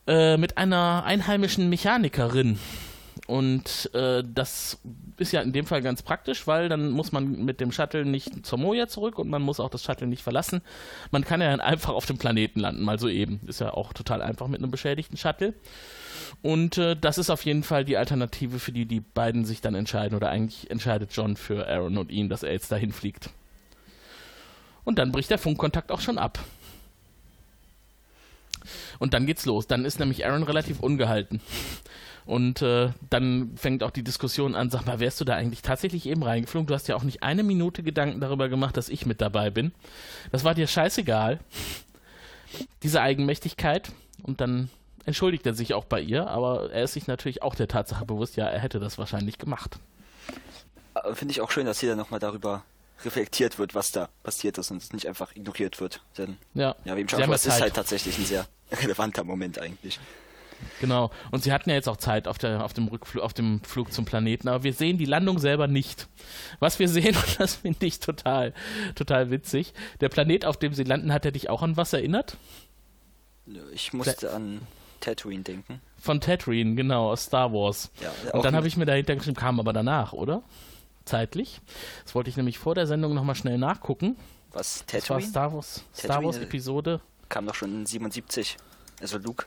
[0.07, 2.59] Äh, mit einer einheimischen Mechanikerin,
[3.31, 4.77] und äh, das
[5.15, 8.45] ist ja in dem Fall ganz praktisch, weil dann muss man mit dem Shuttle nicht
[8.45, 10.59] zur Moja zurück und man muss auch das Shuttle nicht verlassen.
[11.11, 13.39] Man kann ja dann einfach auf dem Planeten landen, mal so eben.
[13.47, 15.53] Ist ja auch total einfach mit einem beschädigten Shuttle.
[16.41, 19.75] Und äh, das ist auf jeden Fall die Alternative, für die die beiden sich dann
[19.75, 20.17] entscheiden.
[20.17, 23.29] Oder eigentlich entscheidet John für Aaron und ihn, dass er jetzt dahin fliegt.
[24.83, 26.37] Und dann bricht der Funkkontakt auch schon ab.
[28.99, 29.67] Und dann geht's los.
[29.67, 31.39] Dann ist nämlich Aaron relativ ungehalten.
[32.31, 36.05] Und äh, dann fängt auch die Diskussion an, sag mal, wärst du da eigentlich tatsächlich
[36.05, 36.65] eben reingeflogen?
[36.65, 39.73] Du hast ja auch nicht eine Minute Gedanken darüber gemacht, dass ich mit dabei bin.
[40.31, 41.41] Das war dir scheißegal.
[42.83, 43.91] Diese Eigenmächtigkeit.
[44.23, 44.69] Und dann
[45.03, 48.37] entschuldigt er sich auch bei ihr, aber er ist sich natürlich auch der Tatsache bewusst,
[48.37, 49.77] ja, er hätte das wahrscheinlich gemacht.
[51.13, 52.63] Finde ich auch schön, dass hier dann nochmal darüber
[53.03, 56.01] reflektiert wird, was da passiert ist und es nicht einfach ignoriert wird.
[56.17, 59.99] Denn, ja, ja wie im schon es ist halt tatsächlich ein sehr relevanter Moment eigentlich.
[60.79, 61.11] Genau.
[61.31, 63.91] Und sie hatten ja jetzt auch Zeit auf, der, auf, dem Rückflug, auf dem Flug
[63.93, 66.07] zum Planeten, aber wir sehen die Landung selber nicht.
[66.59, 68.53] Was wir sehen, und das finde ich total,
[68.95, 69.73] total witzig.
[69.99, 72.37] Der Planet, auf dem sie landen, hat er dich auch an was erinnert?
[73.73, 74.61] Ich musste der, an
[74.99, 75.81] Tatooine denken.
[75.99, 77.91] Von Tatooine, genau, aus Star Wars.
[78.01, 80.43] Ja, und dann habe ich mir dahinter geschrieben, kam aber danach, oder?
[81.05, 81.61] Zeitlich.
[82.03, 84.15] Das wollte ich nämlich vor der Sendung nochmal schnell nachgucken.
[84.51, 84.99] Was, Tatooine?
[84.99, 87.01] Das war Star Wars, Star Wars Episode.
[87.29, 88.57] Kam doch schon in 77.
[89.01, 89.45] Also Luke.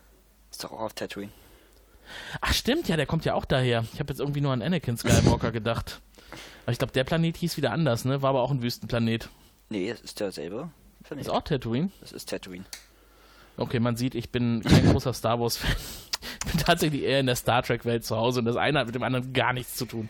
[0.54, 1.32] Ist doch auch auf Tatooine.
[2.40, 3.84] Ach stimmt, ja, der kommt ja auch daher.
[3.92, 6.00] Ich habe jetzt irgendwie nur an Anakin Skywalker gedacht.
[6.62, 8.22] Aber ich glaube, der Planet hieß wieder anders, ne?
[8.22, 9.30] War aber auch ein Wüstenplanet.
[9.68, 10.70] Nee, es ist derselbe
[11.02, 11.24] Planet.
[11.24, 11.90] Ist auch Tatooine?
[12.00, 12.64] Das ist Tatooine.
[13.56, 15.74] Okay, man sieht, ich bin kein großer Star Wars-Fan.
[16.46, 18.94] Ich bin tatsächlich eher in der Star Trek-Welt zu Hause und das eine hat mit
[18.94, 20.08] dem anderen gar nichts zu tun.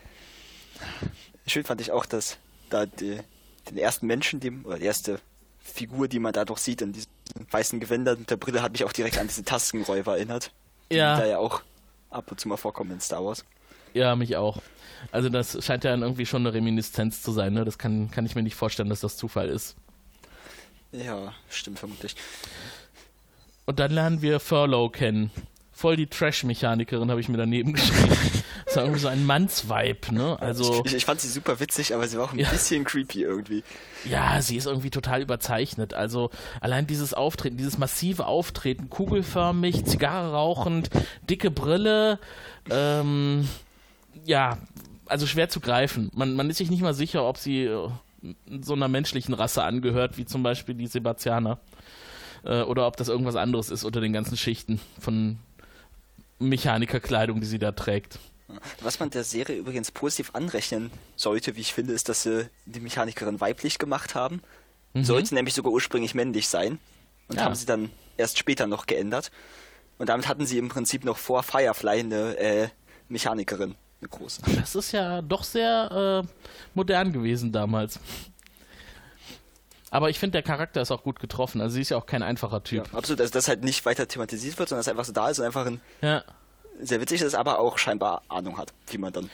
[1.47, 2.37] Schön fand ich auch, dass
[2.69, 3.19] da die,
[3.67, 5.19] den ersten Menschen, die, oder die erste
[5.65, 7.09] Figur, die man da doch sieht in diesen
[7.49, 10.51] weißen Gewändern mit der Brille, hat mich auch direkt an diese Tastenräuber erinnert.
[10.91, 11.15] Ja.
[11.15, 11.63] Die da ja auch
[12.11, 13.43] ab und zu mal vorkommen in Star Wars.
[13.93, 14.61] Ja, mich auch.
[15.11, 17.65] Also das scheint ja irgendwie schon eine Reminiszenz zu sein, ne?
[17.65, 19.75] Das kann, kann ich mir nicht vorstellen, dass das Zufall ist.
[20.91, 22.15] Ja, stimmt vermutlich.
[23.65, 25.31] Und dann lernen wir Furlow kennen.
[25.77, 28.15] Voll die Trash-Mechanikerin habe ich mir daneben geschrieben.
[28.63, 30.39] Das war irgendwie so ein Mannsvibe, ne?
[30.39, 32.49] Also, ich, ich, fand sie super witzig, aber sie war auch ein ja.
[32.49, 33.61] bisschen creepy irgendwie.
[34.05, 35.93] Ja, sie ist irgendwie total überzeichnet.
[35.93, 36.29] Also
[36.61, 40.89] allein dieses Auftreten, dieses massive Auftreten, kugelförmig, Zigarre rauchend,
[41.29, 42.19] dicke Brille,
[42.69, 43.49] ähm,
[44.23, 44.57] ja,
[45.07, 46.09] also schwer zu greifen.
[46.13, 47.89] Man, man ist sich nicht mal sicher, ob sie äh,
[48.61, 51.59] so einer menschlichen Rasse angehört, wie zum Beispiel die Sebastianer.
[52.45, 55.39] Äh, oder ob das irgendwas anderes ist unter den ganzen Schichten von
[56.39, 58.19] Mechanikerkleidung, die sie da trägt.
[58.81, 62.79] Was man der Serie übrigens positiv anrechnen sollte, wie ich finde, ist, dass sie die
[62.79, 64.41] Mechanikerin weiblich gemacht haben.
[64.93, 65.03] Mhm.
[65.03, 66.79] Sollte nämlich sogar ursprünglich männlich sein.
[67.27, 67.45] Und ja.
[67.45, 69.31] haben sie dann erst später noch geändert.
[69.97, 72.67] Und damit hatten sie im Prinzip noch vor Firefly eine äh,
[73.07, 74.41] Mechanikerin, eine große.
[74.55, 76.27] Das ist ja doch sehr äh,
[76.73, 77.99] modern gewesen damals.
[79.95, 81.61] Aber ich finde, der Charakter ist auch gut getroffen.
[81.61, 82.85] Also sie ist ja auch kein einfacher Typ.
[82.91, 85.39] Ja, absolut, also dass halt nicht weiter thematisiert wird, sondern dass einfach so da ist
[85.39, 86.21] und einfach ein ja.
[86.81, 89.29] sehr witzig ist, aber auch scheinbar Ahnung hat, wie man dann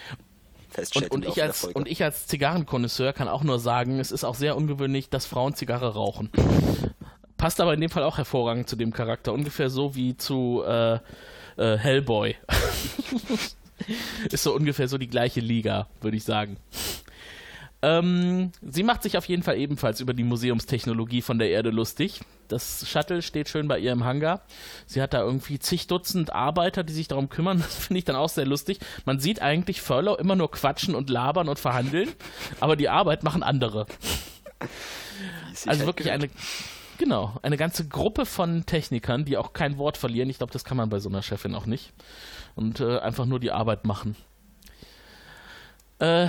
[0.69, 1.10] feststellt.
[1.10, 4.36] Und, und ich, als, und ich als Zigarrenkonnoisseur kann auch nur sagen, es ist auch
[4.36, 6.30] sehr ungewöhnlich, dass Frauen Zigarre rauchen.
[7.38, 9.34] Passt aber in dem Fall auch hervorragend zu dem Charakter.
[9.34, 11.00] Ungefähr so wie zu äh,
[11.58, 12.36] äh, Hellboy.
[14.30, 16.58] ist so ungefähr so die gleiche Liga, würde ich sagen.
[17.83, 22.21] Ähm, sie macht sich auf jeden Fall ebenfalls über die Museumstechnologie von der Erde lustig.
[22.47, 24.41] Das Shuttle steht schön bei ihr im Hangar.
[24.85, 27.59] Sie hat da irgendwie zig Dutzend Arbeiter, die sich darum kümmern.
[27.71, 28.79] Das finde ich dann auch sehr lustig.
[29.05, 32.09] Man sieht eigentlich Furlow immer nur quatschen und labern und verhandeln,
[32.59, 33.87] aber die Arbeit machen andere.
[35.65, 36.29] Also wirklich eine,
[36.97, 40.29] genau, eine ganze Gruppe von Technikern, die auch kein Wort verlieren.
[40.29, 41.93] Ich glaube, das kann man bei so einer Chefin auch nicht.
[42.55, 44.15] Und äh, einfach nur die Arbeit machen.
[45.99, 46.27] Äh,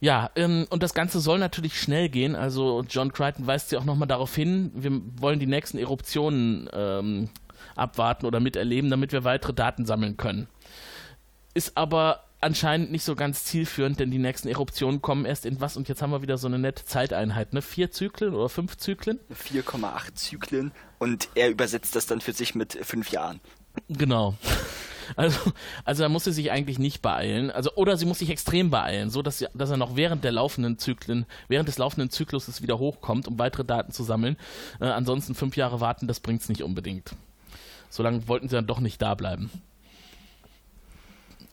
[0.00, 2.34] ja, ähm, und das Ganze soll natürlich schnell gehen.
[2.34, 7.30] Also John Crichton weist ja auch nochmal darauf hin, wir wollen die nächsten Eruptionen ähm,
[7.74, 10.48] abwarten oder miterleben, damit wir weitere Daten sammeln können.
[11.54, 15.76] Ist aber anscheinend nicht so ganz zielführend, denn die nächsten Eruptionen kommen erst in was?
[15.76, 17.62] Und jetzt haben wir wieder so eine nette Zeiteinheit, ne?
[17.62, 19.18] Vier Zyklen oder fünf Zyklen?
[19.34, 23.40] 4,8 Zyklen und er übersetzt das dann für sich mit fünf Jahren.
[23.88, 24.34] Genau.
[25.14, 25.52] Also,
[25.84, 27.50] also da muss sie sich eigentlich nicht beeilen.
[27.50, 30.32] Also, oder sie muss sich extrem beeilen, so dass, sie, dass er noch während der
[30.32, 34.36] laufenden Zyklen, während des laufenden Zykluses wieder hochkommt, um weitere Daten zu sammeln.
[34.80, 37.14] Äh, ansonsten fünf Jahre warten, das bringt es nicht unbedingt.
[37.88, 39.50] Solange wollten sie dann doch nicht da bleiben.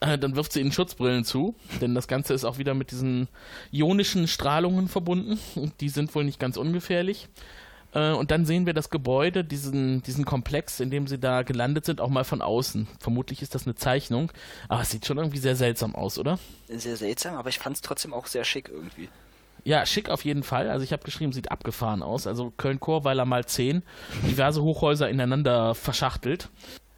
[0.00, 3.28] Äh, dann wirft sie ihnen Schutzbrillen zu, denn das Ganze ist auch wieder mit diesen
[3.72, 5.38] ionischen Strahlungen verbunden.
[5.54, 7.28] Und die sind wohl nicht ganz ungefährlich.
[7.94, 11.86] Äh, und dann sehen wir das Gebäude, diesen, diesen Komplex, in dem sie da gelandet
[11.86, 12.86] sind, auch mal von außen.
[13.00, 14.30] Vermutlich ist das eine Zeichnung,
[14.68, 16.38] aber es sieht schon irgendwie sehr seltsam aus, oder?
[16.68, 19.08] Sehr seltsam, aber ich fand es trotzdem auch sehr schick irgendwie.
[19.64, 20.68] Ja, schick auf jeden Fall.
[20.68, 22.26] Also ich habe geschrieben, sieht abgefahren aus.
[22.26, 23.82] Also Köln-Chorweiler mal 10,
[24.28, 26.50] diverse Hochhäuser ineinander verschachtelt.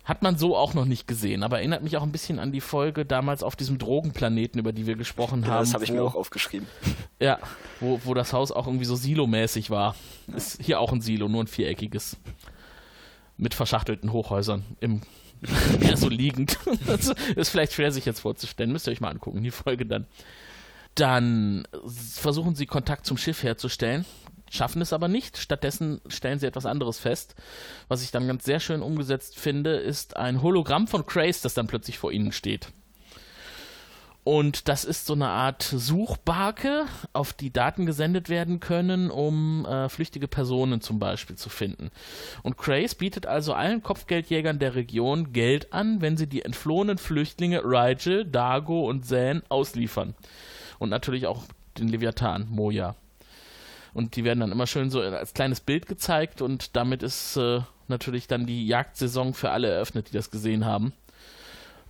[0.06, 2.60] Hat man so auch noch nicht gesehen, aber erinnert mich auch ein bisschen an die
[2.60, 5.64] Folge damals auf diesem Drogenplaneten, über die wir gesprochen ja, haben.
[5.64, 6.66] Das habe ich mir auch aufgeschrieben.
[7.18, 7.38] Ja,
[7.80, 9.96] wo, wo das Haus auch irgendwie so silomäßig war.
[10.36, 12.18] Ist hier auch ein Silo, nur ein viereckiges.
[13.38, 15.00] Mit verschachtelten Hochhäusern im
[15.80, 16.58] eher so liegend.
[16.86, 18.70] das ist vielleicht schwer sich jetzt vorzustellen.
[18.70, 20.06] Müsst ihr euch mal angucken, die Folge dann.
[20.94, 24.04] Dann versuchen sie Kontakt zum Schiff herzustellen
[24.50, 25.38] schaffen es aber nicht.
[25.38, 27.34] Stattdessen stellen sie etwas anderes fest.
[27.88, 31.66] Was ich dann ganz sehr schön umgesetzt finde, ist ein Hologramm von Craze, das dann
[31.66, 32.72] plötzlich vor ihnen steht.
[34.26, 39.88] Und das ist so eine Art Suchbarke, auf die Daten gesendet werden können, um äh,
[39.88, 41.92] flüchtige Personen zum Beispiel zu finden.
[42.42, 47.62] Und Craze bietet also allen Kopfgeldjägern der Region Geld an, wenn sie die entflohenen Flüchtlinge
[47.62, 50.16] Rigel, Dago und Zan ausliefern.
[50.80, 51.44] Und natürlich auch
[51.78, 52.96] den Leviathan, Moja.
[53.96, 57.60] Und die werden dann immer schön so als kleines Bild gezeigt und damit ist äh,
[57.88, 60.92] natürlich dann die Jagdsaison für alle eröffnet, die das gesehen haben.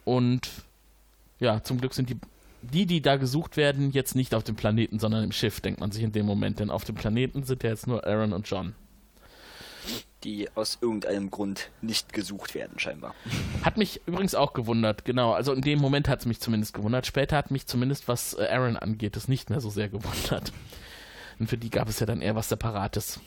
[0.05, 0.49] Und
[1.41, 2.17] ja, zum Glück sind die,
[2.63, 5.91] die, die da gesucht werden, jetzt nicht auf dem Planeten, sondern im Schiff, denkt man
[5.91, 6.61] sich in dem Moment.
[6.61, 8.77] Denn auf dem Planeten sind ja jetzt nur Aaron und John.
[10.23, 13.17] Die aus irgendeinem Grund nicht gesucht werden, scheinbar.
[13.65, 15.33] Hat mich übrigens auch gewundert, genau.
[15.33, 17.05] Also in dem Moment hat es mich zumindest gewundert.
[17.05, 20.53] Später hat mich zumindest, was äh, Aaron angeht, es nicht mehr so sehr gewundert.
[21.39, 23.21] Und für die gab es ja dann eher was Separates.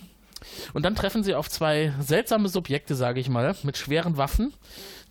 [0.74, 4.54] Und dann treffen sie auf zwei seltsame Subjekte, sage ich mal, mit schweren Waffen,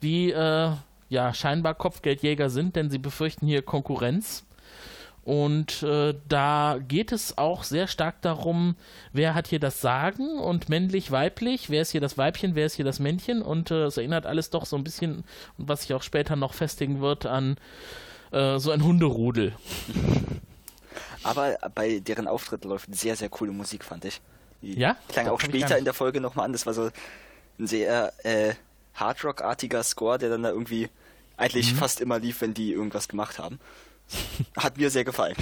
[0.03, 0.71] die äh,
[1.09, 4.45] ja scheinbar Kopfgeldjäger sind, denn sie befürchten hier Konkurrenz.
[5.25, 8.77] Und äh, da geht es auch sehr stark darum,
[9.13, 12.77] wer hat hier das Sagen und männlich, weiblich, wer ist hier das Weibchen, wer ist
[12.77, 13.43] hier das Männchen.
[13.43, 15.25] Und äh, es erinnert alles doch so ein bisschen,
[15.59, 17.57] was sich auch später noch festigen wird, an
[18.33, 19.53] äh, so ein Hunderudel.
[21.23, 24.21] Aber bei deren Auftritt läuft sehr, sehr coole Musik, fand ich.
[24.63, 24.97] Die ja?
[25.09, 26.53] Klang auch später in der Folge nochmal an.
[26.53, 26.91] Das war so
[27.59, 28.55] ein sehr äh,
[28.95, 30.89] Hardrock-artiger Score, der dann da irgendwie
[31.37, 31.77] eigentlich mhm.
[31.77, 33.59] fast immer lief, wenn die irgendwas gemacht haben.
[34.57, 35.37] Hat mir sehr gefallen.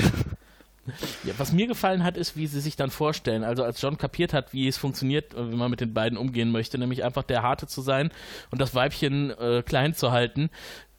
[1.25, 3.43] Ja, was mir gefallen hat, ist, wie sie sich dann vorstellen.
[3.43, 6.79] Also als John kapiert hat, wie es funktioniert, wie man mit den beiden umgehen möchte,
[6.79, 8.13] nämlich einfach der Harte zu sein
[8.51, 10.49] und das Weibchen äh, klein zu halten.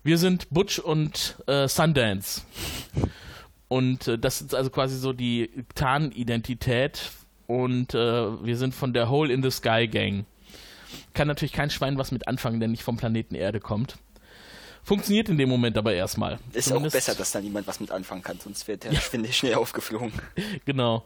[0.04, 2.42] Wir sind Butch und äh, Sundance.
[3.68, 7.12] Und äh, das ist also quasi so die Tarnidentität.
[7.48, 7.98] Und äh,
[8.46, 10.26] wir sind von der Hole in the Sky Gang.
[11.14, 13.98] Kann natürlich kein Schwein was mit anfangen, der nicht vom Planeten Erde kommt.
[14.84, 16.40] Funktioniert in dem Moment aber erstmal.
[16.54, 19.02] Ist Zumindest auch besser, dass da niemand was mit anfangen kann, sonst wird der ja.
[19.02, 20.14] Schwindel schnell aufgeflogen.
[20.66, 21.06] Genau.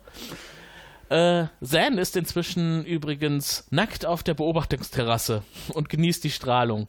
[1.09, 5.43] Äh, Zan ist inzwischen übrigens nackt auf der Beobachtungsterrasse
[5.73, 6.87] und genießt die Strahlung.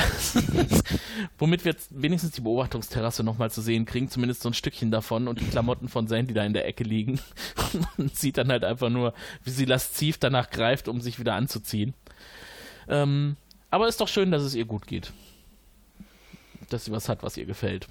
[1.38, 5.28] Womit wir jetzt wenigstens die Beobachtungsterrasse nochmal zu sehen kriegen, zumindest so ein Stückchen davon
[5.28, 7.20] und die Klamotten von Zan, die da in der Ecke liegen.
[7.96, 11.94] Man sieht dann halt einfach nur, wie sie lasziv danach greift, um sich wieder anzuziehen.
[12.88, 13.36] Ähm,
[13.70, 15.12] aber ist doch schön, dass es ihr gut geht.
[16.70, 17.86] Dass sie was hat, was ihr gefällt.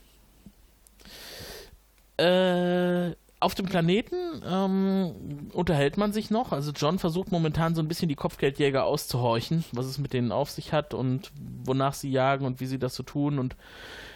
[2.17, 6.52] Äh, auf dem Planeten ähm, unterhält man sich noch.
[6.52, 10.50] Also John versucht momentan so ein bisschen die Kopfgeldjäger auszuhorchen, was es mit denen auf
[10.50, 11.32] sich hat und
[11.63, 13.56] wonach sie jagen und wie sie das so tun und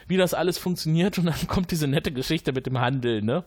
[0.08, 1.18] wie das alles funktioniert.
[1.18, 3.44] Und dann kommt diese nette Geschichte mit dem Handel, ne?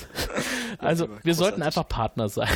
[0.78, 2.52] also wir sollten einfach Partner sein.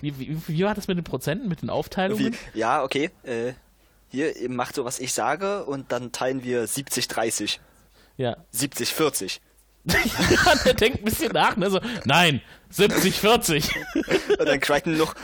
[0.00, 2.32] Wie, wie, wie, war das mit den Prozenten, mit den Aufteilungen?
[2.32, 2.58] Wie?
[2.58, 3.10] Ja, okay.
[3.24, 3.52] Äh,
[4.08, 7.58] hier, macht so, was ich sage und dann teilen wir 70-30.
[8.16, 8.36] Ja.
[8.54, 9.40] 70-40.
[9.86, 11.70] ja, der denkt ein bisschen nach, ne?
[11.70, 12.40] So, nein,
[12.70, 13.70] 70, 40.
[14.38, 15.14] Und dann Crichton noch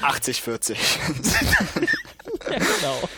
[0.00, 0.78] 80, 40.
[2.50, 3.08] ja, genau.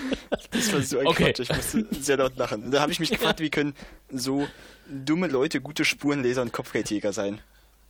[0.51, 1.33] Das war so ein okay.
[1.33, 2.65] Quatsch, ich musste sehr laut lachen.
[2.65, 3.75] Und da habe ich mich gefragt, wie können
[4.11, 4.47] so
[4.89, 7.41] dumme Leute gute Spurenleser und Kopfgeldjäger sein?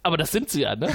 [0.02, 0.88] Aber das sind sie ja, ne?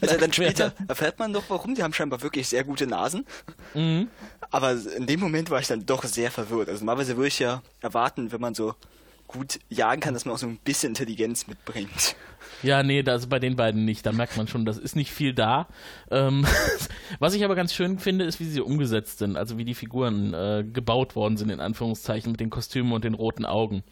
[0.00, 1.74] also dann später erfährt man doch, warum.
[1.74, 3.26] Die haben scheinbar wirklich sehr gute Nasen.
[3.74, 4.08] Mhm.
[4.52, 6.68] Aber in dem Moment war ich dann doch sehr verwirrt.
[6.68, 8.76] Also normalerweise würde ich ja erwarten, wenn man so
[9.28, 12.16] gut jagen kann, dass man auch so ein bisschen Intelligenz mitbringt.
[12.62, 14.04] Ja, nee, das ist bei den beiden nicht.
[14.04, 15.68] Da merkt man schon, das ist nicht viel da.
[16.10, 16.44] Ähm,
[17.20, 20.34] was ich aber ganz schön finde, ist, wie sie umgesetzt sind, also wie die Figuren
[20.34, 23.84] äh, gebaut worden sind, in Anführungszeichen, mit den Kostümen und den roten Augen.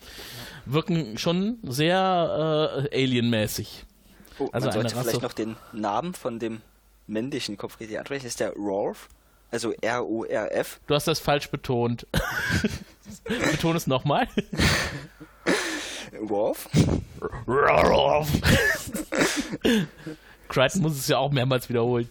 [0.64, 3.85] Wirken schon sehr äh, alienmäßig.
[4.38, 6.61] Oh, also man sollte vielleicht noch den Namen von dem
[7.07, 8.27] männlichen Kopfgeldjäger ansprechen.
[8.27, 9.09] Ist der Rolf?
[9.50, 10.80] Also R-O-R-F.
[10.87, 12.06] Du hast das falsch betont.
[13.24, 14.28] Betone es nochmal.
[16.20, 16.68] Worf?
[17.46, 18.28] Worf.
[20.48, 22.09] Crichton muss es ja auch mehrmals wiederholen.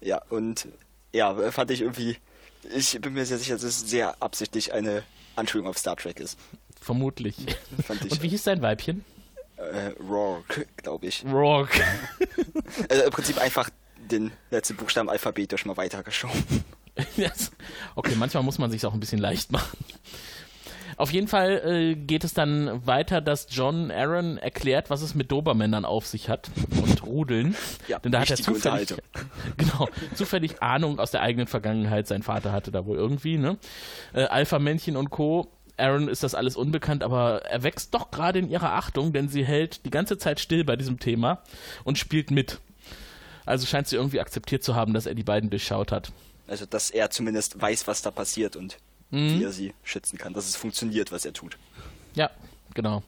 [0.00, 0.68] Ja, und
[1.12, 2.16] ja, fand ich irgendwie,
[2.74, 5.02] ich bin mir sehr sicher, dass es sehr absichtlich eine
[5.36, 6.38] Anspielung auf Star Trek ist.
[6.80, 7.36] Vermutlich.
[7.88, 9.04] und wie hieß dein Weibchen?
[9.56, 11.24] Äh, Rourke, glaube ich.
[11.24, 11.82] Rourke.
[12.88, 13.70] also im Prinzip einfach
[14.08, 16.64] den letzten Buchstaben alphabetisch mal weitergeschoben.
[17.94, 19.78] Okay, manchmal muss man sich auch ein bisschen leicht machen.
[20.96, 25.30] Auf jeden Fall äh, geht es dann weiter, dass John Aaron erklärt, was es mit
[25.30, 26.50] Dobermännern auf sich hat
[26.82, 27.54] und Rudeln.
[27.86, 28.94] Ja, Denn da hat er zufällig,
[29.56, 32.08] genau, zufällig Ahnung aus der eigenen Vergangenheit.
[32.08, 33.58] Sein Vater hatte da wohl irgendwie, ne?
[34.12, 35.52] Äh, Alpha-Männchen und Co.
[35.76, 39.44] Aaron ist das alles unbekannt, aber er wächst doch gerade in ihrer Achtung, denn sie
[39.44, 41.42] hält die ganze Zeit still bei diesem Thema
[41.84, 42.58] und spielt mit.
[43.48, 46.12] Also scheint sie irgendwie akzeptiert zu haben, dass er die beiden durchschaut hat.
[46.46, 48.76] Also, dass er zumindest weiß, was da passiert und
[49.10, 49.38] mhm.
[49.38, 51.56] wie er sie schützen kann, dass es funktioniert, was er tut.
[52.14, 52.30] Ja,
[52.74, 53.02] genau.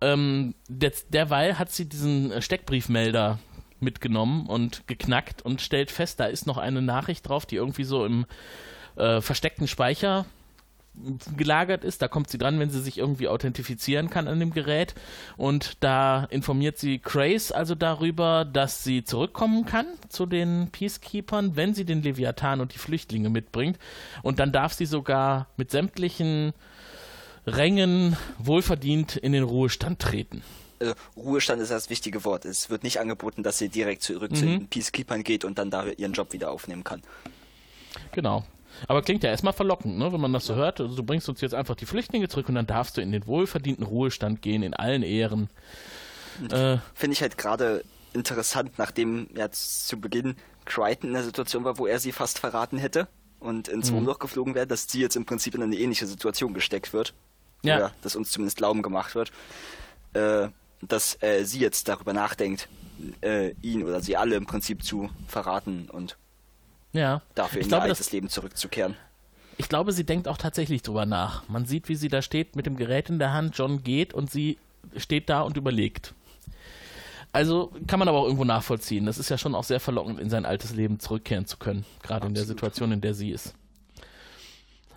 [0.00, 3.38] Ähm, der, derweil hat sie diesen Steckbriefmelder
[3.78, 8.06] mitgenommen und geknackt und stellt fest, da ist noch eine Nachricht drauf, die irgendwie so
[8.06, 8.24] im
[8.96, 10.24] äh, versteckten Speicher
[11.36, 12.02] gelagert ist.
[12.02, 14.94] Da kommt sie dran, wenn sie sich irgendwie authentifizieren kann an dem Gerät.
[15.36, 21.74] Und da informiert sie Grace also darüber, dass sie zurückkommen kann zu den Peacekeepers, wenn
[21.74, 23.78] sie den Leviathan und die Flüchtlinge mitbringt.
[24.22, 26.52] Und dann darf sie sogar mit sämtlichen
[27.46, 30.42] Rängen wohlverdient in den Ruhestand treten.
[30.78, 32.44] Also, Ruhestand ist das wichtige Wort.
[32.44, 34.36] Es wird nicht angeboten, dass sie direkt zurück mhm.
[34.36, 37.02] zu den Peacekeepers geht und dann da ihren Job wieder aufnehmen kann.
[38.12, 38.44] Genau.
[38.88, 40.12] Aber klingt ja erstmal verlockend, ne?
[40.12, 40.80] wenn man das so hört.
[40.80, 43.26] Also du bringst uns jetzt einfach die Flüchtlinge zurück und dann darfst du in den
[43.26, 45.48] wohlverdienten Ruhestand gehen, in allen Ehren.
[46.50, 51.78] Äh, Finde ich halt gerade interessant, nachdem ja zu Beginn Crichton in der Situation war,
[51.78, 53.08] wo er sie fast verraten hätte
[53.40, 53.96] und ins mhm.
[53.96, 57.14] Wurmloch geflogen wäre, dass sie jetzt im Prinzip in eine ähnliche Situation gesteckt wird.
[57.62, 57.76] Ja.
[57.76, 59.32] Oder dass uns zumindest glauben gemacht wird.
[60.12, 60.48] Äh,
[60.82, 62.68] dass äh, sie jetzt darüber nachdenkt,
[63.22, 66.16] äh, ihn oder sie alle im Prinzip zu verraten und
[66.92, 67.22] ja.
[67.34, 68.96] Dafür in glaube, ihr altes Leben zurückzukehren.
[69.58, 71.48] Ich glaube, sie denkt auch tatsächlich drüber nach.
[71.48, 74.30] Man sieht, wie sie da steht mit dem Gerät in der Hand, John geht und
[74.30, 74.58] sie
[74.96, 76.14] steht da und überlegt.
[77.32, 79.04] Also kann man aber auch irgendwo nachvollziehen.
[79.06, 81.84] Das ist ja schon auch sehr verlockend, in sein altes Leben zurückkehren zu können.
[82.02, 83.54] Gerade in der Situation, in der sie ist.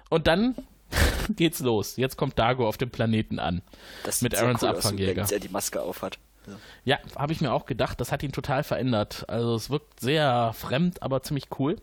[0.10, 0.56] Und dann
[1.36, 1.98] geht's los.
[1.98, 3.62] Jetzt kommt Dago auf dem Planeten an.
[4.04, 5.24] Das mit Aarons cool Abfangjäger.
[5.24, 6.18] Aus, er die Maske aufhat.
[6.86, 8.00] Ja, ja habe ich mir auch gedacht.
[8.02, 9.26] Das hat ihn total verändert.
[9.28, 11.78] Also es wirkt sehr fremd, aber ziemlich cool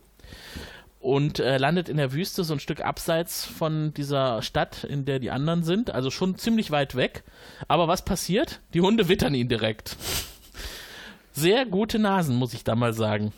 [0.99, 5.19] und äh, landet in der Wüste so ein Stück abseits von dieser Stadt, in der
[5.19, 7.23] die anderen sind, also schon ziemlich weit weg.
[7.67, 8.59] Aber was passiert?
[8.73, 9.95] Die Hunde wittern ihn direkt.
[11.31, 13.31] Sehr gute Nasen, muss ich da mal sagen.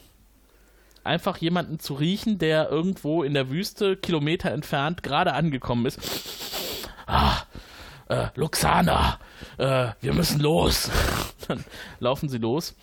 [1.04, 6.00] Einfach jemanden zu riechen, der irgendwo in der Wüste, Kilometer entfernt, gerade angekommen ist.
[7.08, 7.44] ah,
[8.08, 9.20] äh, Luxana,
[9.58, 10.89] äh, wir müssen los.
[11.47, 11.63] dann
[11.99, 12.75] laufen sie los.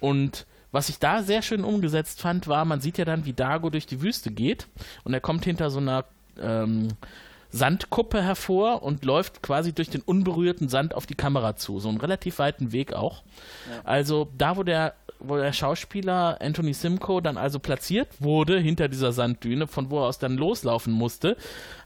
[0.00, 3.70] Und was ich da sehr schön umgesetzt fand, war, man sieht ja dann, wie Dago
[3.70, 4.66] durch die Wüste geht
[5.04, 6.06] und er kommt hinter so einer
[6.40, 6.88] ähm,
[7.50, 11.78] Sandkuppe hervor und läuft quasi durch den unberührten Sand auf die Kamera zu.
[11.78, 13.22] So einen relativ weiten Weg auch.
[13.70, 13.82] Ja.
[13.84, 19.12] Also da, wo der, wo der Schauspieler Anthony Simcoe dann also platziert wurde, hinter dieser
[19.12, 21.36] Sanddüne, von wo er aus dann loslaufen musste,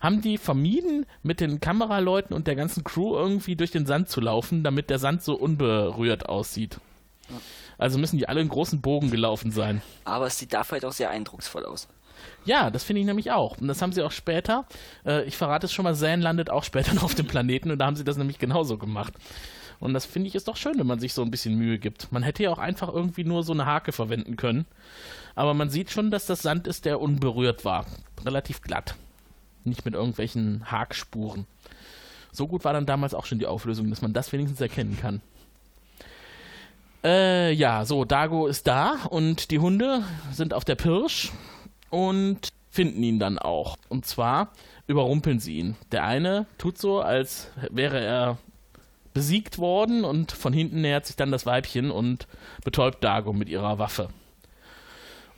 [0.01, 4.21] haben die vermieden, mit den Kameraleuten und der ganzen Crew irgendwie durch den Sand zu
[4.21, 6.79] laufen, damit der Sand so unberührt aussieht.
[7.79, 9.83] Also müssen die alle einen großen Bogen gelaufen sein.
[10.05, 11.89] Aber es sieht dafür halt auch sehr eindrucksvoll aus.
[12.45, 13.59] Ja, das finde ich nämlich auch.
[13.59, 14.67] Und das haben sie auch später,
[15.05, 17.79] äh, ich verrate es schon mal, Zane landet auch später noch auf dem Planeten und
[17.79, 19.15] da haben sie das nämlich genauso gemacht.
[19.79, 22.11] Und das finde ich ist doch schön, wenn man sich so ein bisschen Mühe gibt.
[22.13, 24.67] Man hätte ja auch einfach irgendwie nur so eine Hake verwenden können.
[25.35, 27.87] Aber man sieht schon, dass das Sand ist, der unberührt war.
[28.25, 28.95] Relativ glatt.
[29.65, 31.47] Nicht mit irgendwelchen Hakspuren.
[32.33, 35.21] So gut war dann damals auch schon die Auflösung, dass man das wenigstens erkennen kann.
[37.05, 41.33] Äh, ja, so, Dago ist da und die Hunde sind auf der Pirsch
[41.91, 43.77] und finden ihn dann auch.
[43.89, 44.53] Und zwar
[44.87, 45.77] überrumpeln sie ihn.
[45.93, 48.39] Der eine tut so, als wäre er
[49.17, 52.27] besiegt worden und von hinten nähert sich dann das Weibchen und
[52.63, 54.11] betäubt Dago mit ihrer Waffe.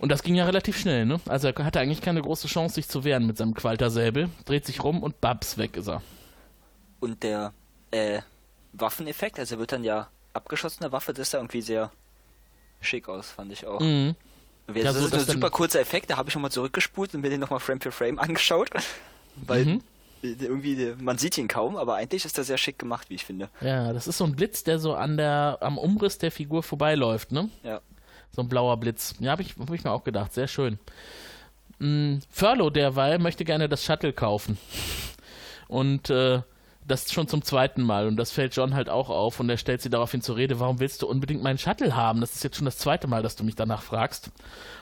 [0.00, 1.20] Und das ging ja relativ schnell, ne?
[1.28, 4.82] Also er hatte eigentlich keine große Chance, sich zu wehren mit seinem Qualtersäbel, dreht sich
[4.82, 6.02] rum und babs, weg ist er.
[6.98, 7.52] Und der
[7.92, 8.20] äh,
[8.72, 11.92] Waffeneffekt, also er wird dann ja abgeschossene Waffe, das sah irgendwie sehr
[12.80, 13.78] schick aus, fand ich auch.
[13.78, 14.16] Mhm.
[14.66, 17.30] Das ja, so, ist ein super kurzer Effekt, da habe ich nochmal zurückgespult und mir
[17.30, 18.70] den nochmal Frame für Frame angeschaut.
[19.36, 19.82] Weil mhm.
[20.22, 23.48] Irgendwie, man sieht ihn kaum, aber eigentlich ist er sehr schick gemacht, wie ich finde.
[23.60, 27.32] Ja, das ist so ein Blitz, der so an der, am Umriss der Figur vorbeiläuft,
[27.32, 27.48] ne?
[27.62, 27.80] Ja.
[28.32, 29.14] So ein blauer Blitz.
[29.20, 30.78] Ja, habe ich, hab ich mir auch gedacht, sehr schön.
[31.78, 34.58] Mhm, Furlow derweil möchte gerne das Shuttle kaufen.
[35.68, 36.42] Und äh,
[36.88, 39.82] das schon zum zweiten Mal und das fällt John halt auch auf und er stellt
[39.82, 42.20] sie daraufhin zur Rede, warum willst du unbedingt meinen Shuttle haben?
[42.20, 44.30] Das ist jetzt schon das zweite Mal, dass du mich danach fragst.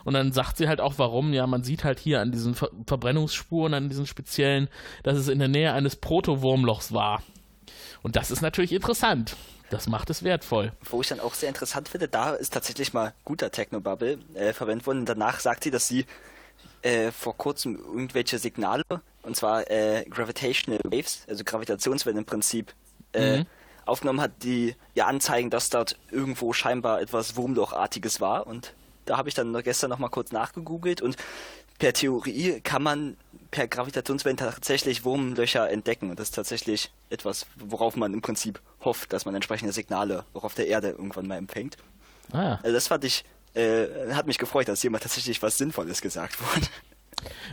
[0.05, 1.33] Und dann sagt sie halt auch, warum.
[1.33, 4.69] Ja, man sieht halt hier an diesen Ver Verbrennungsspuren, an diesen speziellen,
[5.03, 7.23] dass es in der Nähe eines Proto-Wurmlochs war.
[8.03, 9.37] Und das ist natürlich interessant.
[9.71, 10.73] Das macht es wertvoll.
[10.88, 14.87] Wo ich dann auch sehr interessant finde, da ist tatsächlich mal guter Technobubble äh, verwendet
[14.87, 15.07] worden.
[15.07, 16.07] Danach sagt sie, dass sie
[16.87, 18.85] äh, vor kurzem irgendwelche Signale
[19.22, 22.72] und zwar äh, Gravitational Waves, also Gravitationswellen im Prinzip,
[23.12, 23.46] äh, mhm.
[23.85, 28.46] aufgenommen hat, die ja anzeigen, dass dort irgendwo scheinbar etwas Wurmlochartiges war.
[28.46, 28.72] Und
[29.05, 31.16] da habe ich dann gestern nochmal kurz nachgegoogelt und
[31.79, 33.16] per Theorie kann man
[33.51, 36.11] per Gravitationswellen tatsächlich Wurmlöcher entdecken.
[36.11, 40.44] Und das ist tatsächlich etwas, worauf man im Prinzip hofft, dass man entsprechende Signale auch
[40.44, 41.77] auf der Erde irgendwann mal empfängt.
[42.33, 42.61] Ah, ja.
[42.62, 43.25] Also das fand ich,
[43.57, 46.66] äh, hat mich gefreut, dass jemand tatsächlich was Sinnvolles gesagt wurde.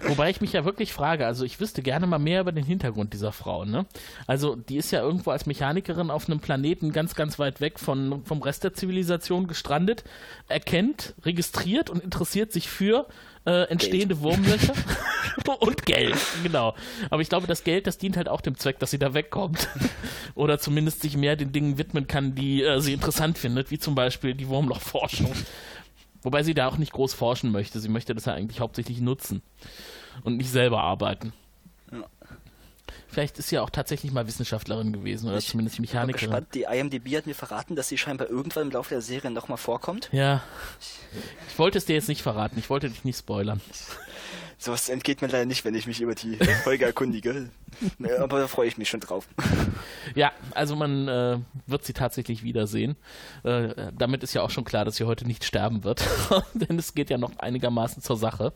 [0.07, 3.13] Wobei ich mich ja wirklich frage, also ich wüsste gerne mal mehr über den Hintergrund
[3.13, 3.85] dieser Frau, ne?
[4.27, 8.23] Also die ist ja irgendwo als Mechanikerin auf einem Planeten ganz, ganz weit weg von,
[8.25, 10.03] vom Rest der Zivilisation gestrandet,
[10.47, 13.07] erkennt, registriert und interessiert sich für
[13.45, 14.21] äh, entstehende Geld.
[14.21, 14.73] Wurmlöcher
[15.59, 16.75] und Geld, genau.
[17.09, 19.69] Aber ich glaube, das Geld, das dient halt auch dem Zweck, dass sie da wegkommt.
[20.35, 23.95] Oder zumindest sich mehr den Dingen widmen kann, die äh, sie interessant findet, wie zum
[23.95, 25.33] Beispiel die Wurmlochforschung.
[26.23, 27.79] Wobei sie da auch nicht groß forschen möchte.
[27.79, 29.41] Sie möchte das ja eigentlich hauptsächlich nutzen
[30.23, 31.33] und nicht selber arbeiten.
[31.91, 32.05] Ja.
[33.07, 36.07] Vielleicht ist sie ja auch tatsächlich mal Wissenschaftlerin gewesen oder ich zumindest Mechanikerin.
[36.07, 36.47] Bin gespannt.
[36.55, 40.09] Die IMDb hat mir verraten, dass sie scheinbar irgendwann im Laufe der Serie nochmal vorkommt.
[40.11, 40.41] Ja.
[41.49, 42.57] Ich wollte es dir jetzt nicht verraten.
[42.57, 43.61] Ich wollte dich nicht spoilern.
[44.57, 47.49] Sowas entgeht mir leider nicht, wenn ich mich über die Folge erkundige.
[48.19, 49.27] Aber da freue ich mich schon drauf.
[50.15, 52.95] Ja, also man äh, wird sie tatsächlich wiedersehen.
[53.43, 56.07] Äh, damit ist ja auch schon klar, dass sie heute nicht sterben wird.
[56.53, 58.53] Denn es geht ja noch einigermaßen zur Sache.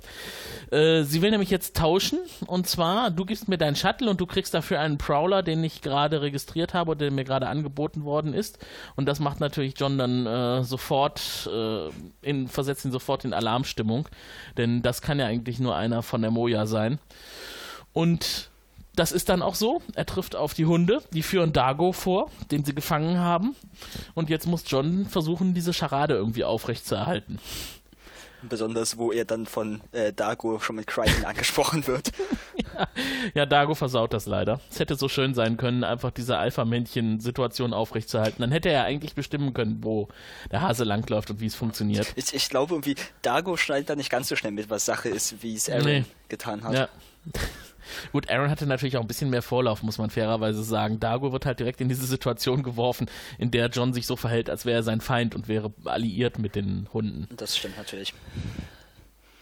[0.71, 2.19] Äh, sie will nämlich jetzt tauschen.
[2.45, 5.81] Und zwar, du gibst mir deinen Shuttle und du kriegst dafür einen Prowler, den ich
[5.81, 8.59] gerade registriert habe oder der mir gerade angeboten worden ist.
[8.95, 11.89] Und das macht natürlich John dann äh, sofort, äh,
[12.21, 14.07] in, versetzt ihn sofort in Alarmstimmung.
[14.57, 16.99] Denn das kann ja eigentlich nur einer von der Moja sein.
[17.93, 18.49] Und
[18.95, 19.81] das ist dann auch so.
[19.93, 23.55] Er trifft auf die Hunde, die führen Dago vor, den sie gefangen haben.
[24.15, 27.39] Und jetzt muss John versuchen, diese Scharade irgendwie aufrechtzuerhalten.
[28.41, 32.11] Besonders, wo er dann von äh, Dago schon mit Crichton angesprochen wird.
[32.55, 32.65] ja,
[33.33, 34.59] ja, Dago versaut das leider.
[34.69, 38.41] Es hätte so schön sein können, einfach diese Alpha-Männchen-Situation aufrechtzuerhalten.
[38.41, 40.07] Dann hätte er eigentlich bestimmen können, wo
[40.51, 42.13] der Hase langläuft und wie es funktioniert.
[42.15, 45.41] Ich, ich glaube irgendwie, Dago schneidet da nicht ganz so schnell mit, was Sache ist,
[45.43, 46.05] wie es Aaron nee.
[46.29, 46.73] getan hat.
[46.73, 46.89] Ja.
[48.11, 50.99] Gut, Aaron hatte natürlich auch ein bisschen mehr Vorlauf, muss man fairerweise sagen.
[50.99, 54.65] Dago wird halt direkt in diese Situation geworfen, in der John sich so verhält, als
[54.65, 57.27] wäre er sein Feind und wäre alliiert mit den Hunden.
[57.35, 58.13] Das stimmt natürlich.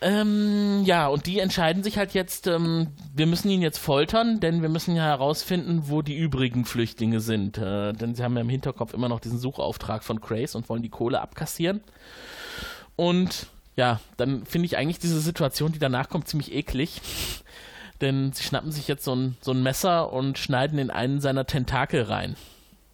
[0.01, 4.61] Ähm, ja, und die entscheiden sich halt jetzt, ähm, wir müssen ihn jetzt foltern, denn
[4.61, 7.57] wir müssen ja herausfinden, wo die übrigen Flüchtlinge sind.
[7.57, 10.83] Äh, denn sie haben ja im Hinterkopf immer noch diesen Suchauftrag von Grace und wollen
[10.83, 11.81] die Kohle abkassieren.
[12.95, 17.01] Und ja, dann finde ich eigentlich diese Situation, die danach kommt, ziemlich eklig.
[18.01, 21.45] Denn sie schnappen sich jetzt so ein, so ein Messer und schneiden in einen seiner
[21.45, 22.35] Tentakel rein.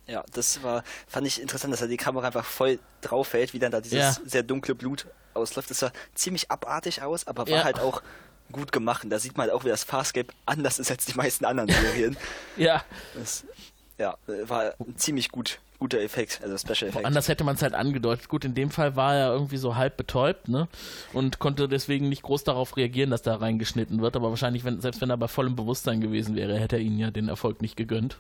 [0.06, 3.60] Ja, das war, fand ich interessant, dass da die Kamera einfach voll drauf hält, wie
[3.60, 4.16] dann da dieses Ja.
[4.24, 5.70] sehr dunkle Blut ausläuft.
[5.70, 7.64] Das sah ziemlich abartig aus, aber war Ja.
[7.64, 8.02] halt auch
[8.52, 9.04] gut gemacht.
[9.04, 11.70] Und da sieht man halt auch, wie das Farscape anders ist als die meisten anderen
[11.70, 12.18] Serien.
[12.58, 12.84] Ja,
[13.16, 13.46] Das,
[13.98, 14.16] ja,
[14.46, 17.06] war ein ziemlich gut, guter Effekt, also Special Effekt.
[17.06, 18.28] Anders hätte man es halt angedeutet.
[18.30, 20.68] Gut, in dem Fall war er irgendwie so halb betäubt, ne?
[21.14, 24.16] Und konnte deswegen nicht groß darauf reagieren, dass da reingeschnitten wird.
[24.16, 27.12] Aber wahrscheinlich, wenn, selbst wenn er bei vollem Bewusstsein gewesen wäre, hätte er ihnen ja
[27.12, 28.18] den Erfolg nicht gegönnt.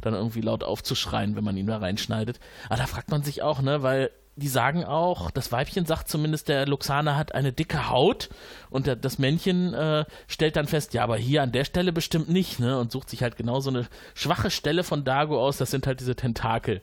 [0.00, 2.40] Dann irgendwie laut aufzuschreien, wenn man ihn da reinschneidet.
[2.70, 3.82] Aber da fragt man sich auch, ne?
[3.82, 4.10] Weil
[4.40, 8.28] die sagen auch, das Weibchen sagt zumindest, der Luxaner hat eine dicke Haut
[8.70, 12.28] und der, das Männchen äh, stellt dann fest, ja, aber hier an der Stelle bestimmt
[12.28, 12.78] nicht, ne?
[12.78, 16.00] Und sucht sich halt genau so eine schwache Stelle von Dago aus, das sind halt
[16.00, 16.82] diese Tentakel.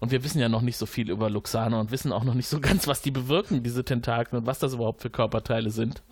[0.00, 2.48] Und wir wissen ja noch nicht so viel über Luxaner und wissen auch noch nicht
[2.48, 6.02] so ganz, was die bewirken, diese Tentakel und was das überhaupt für Körperteile sind.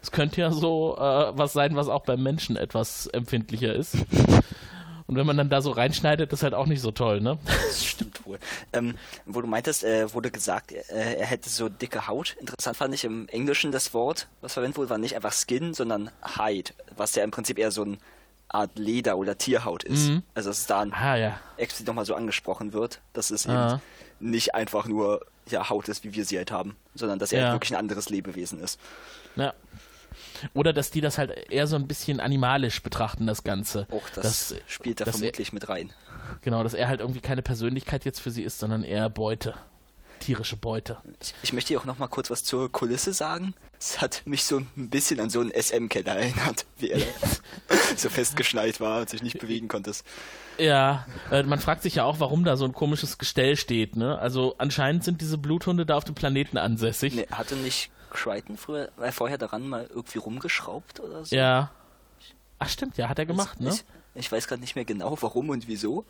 [0.00, 3.98] Es könnte ja so äh, was sein, was auch beim Menschen etwas empfindlicher ist.
[5.06, 7.38] Und wenn man dann da so reinschneidet, ist halt auch nicht so toll, ne?
[7.46, 8.38] Das stimmt wohl.
[8.72, 8.94] Ähm,
[9.26, 10.82] wo du meintest, äh, wurde gesagt, äh,
[11.16, 12.36] er hätte so dicke Haut.
[12.40, 16.10] Interessant fand ich im Englischen das Wort, was verwendet wurde, war nicht einfach Skin, sondern
[16.38, 17.98] Hide, was ja im Prinzip eher so eine
[18.48, 20.08] Art Leder oder Tierhaut ist.
[20.08, 20.22] Mhm.
[20.34, 21.38] Also dass es da Ah ja.
[21.58, 23.80] explizit nochmal so angesprochen wird, dass es eben Ah.
[24.20, 27.44] nicht einfach nur ja, Haut ist, wie wir sie halt haben, sondern dass er Ja.
[27.46, 28.80] halt wirklich ein anderes Lebewesen ist.
[29.36, 29.52] Ja.
[30.54, 33.86] Oder dass die das halt eher so ein bisschen animalisch betrachten, das Ganze.
[33.90, 35.90] Auch das, Dass- spielt da vermutlich mit rein.
[36.42, 39.54] Genau, dass er halt irgendwie keine Persönlichkeit jetzt für sie ist, sondern eher Beute.
[40.20, 40.96] Tierische Beute.
[41.20, 43.52] Ich, ich möchte hier auch noch mal kurz was zur Kulisse sagen.
[43.78, 47.00] Es hat mich so ein bisschen an so einen SM-Keller erinnert, wie er
[47.96, 49.92] so festgeschnallt war und sich nicht bewegen konnte.
[50.56, 54.18] Ja, äh, man fragt sich ja auch, warum da so ein komisches Gestell steht, ne?
[54.18, 57.14] Also anscheinend sind diese Bluthunde da auf dem Planeten ansässig.
[57.14, 61.36] Nee, hatte nicht Crichton früher, weil vorher daran mal irgendwie rumgeschraubt oder so?
[61.36, 61.70] Ja.
[62.58, 63.68] Ach stimmt, ja, hat er gemacht, ne?
[63.68, 63.84] Ich,
[64.14, 66.06] ich weiß gerade nicht mehr genau, warum und wieso.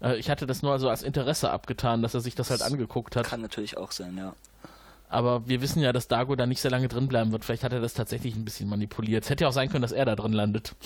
[0.00, 3.16] Äh, ich hatte das nur so als Interesse abgetan, dass er sich das halt angeguckt
[3.16, 3.26] hat.
[3.26, 4.34] Kann natürlich auch sein, ja.
[5.08, 7.44] Aber wir wissen ja, dass Dago da nicht sehr lange drin bleiben wird.
[7.44, 9.24] Vielleicht hat er das tatsächlich ein bisschen manipuliert.
[9.24, 10.74] Es hätte ja auch sein können, dass er da drin landet.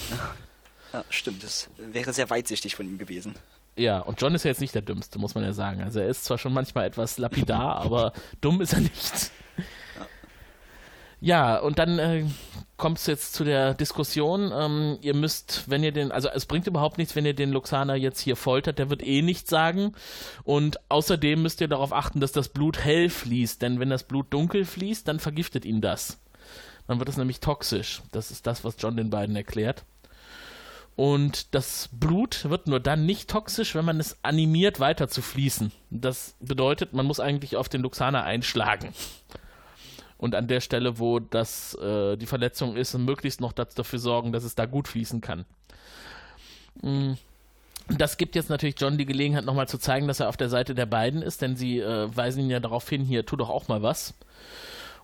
[0.92, 1.44] Ja, stimmt.
[1.44, 3.36] Das wäre sehr weitsichtig von ihm gewesen.
[3.76, 5.82] Ja, und John ist ja jetzt nicht der Dümmste, muss man ja sagen.
[5.82, 9.30] Also er ist zwar schon manchmal etwas lapidar, aber dumm ist er nicht.
[11.20, 12.24] Ja, und dann äh,
[12.78, 14.52] kommt es jetzt zu der Diskussion.
[14.54, 17.94] Ähm, ihr müsst, wenn ihr den, also es bringt überhaupt nichts, wenn ihr den Luxaner
[17.94, 19.92] jetzt hier foltert, der wird eh nichts sagen.
[20.44, 24.32] Und außerdem müsst ihr darauf achten, dass das Blut hell fließt, denn wenn das Blut
[24.32, 26.18] dunkel fließt, dann vergiftet ihn das.
[26.86, 28.02] Dann wird es nämlich toxisch.
[28.12, 29.84] Das ist das, was John den beiden erklärt.
[30.96, 35.70] Und das Blut wird nur dann nicht toxisch, wenn man es animiert, weiter zu fließen.
[35.90, 38.92] Das bedeutet, man muss eigentlich auf den Luxaner einschlagen.
[40.20, 44.44] Und an der Stelle, wo das äh, die Verletzung ist, möglichst noch dafür sorgen, dass
[44.44, 45.46] es da gut fließen kann.
[46.82, 47.14] Mm.
[47.88, 50.74] Das gibt jetzt natürlich John die Gelegenheit, nochmal zu zeigen, dass er auf der Seite
[50.74, 53.66] der beiden ist, denn sie äh, weisen ihn ja darauf hin, hier, tu doch auch
[53.66, 54.14] mal was.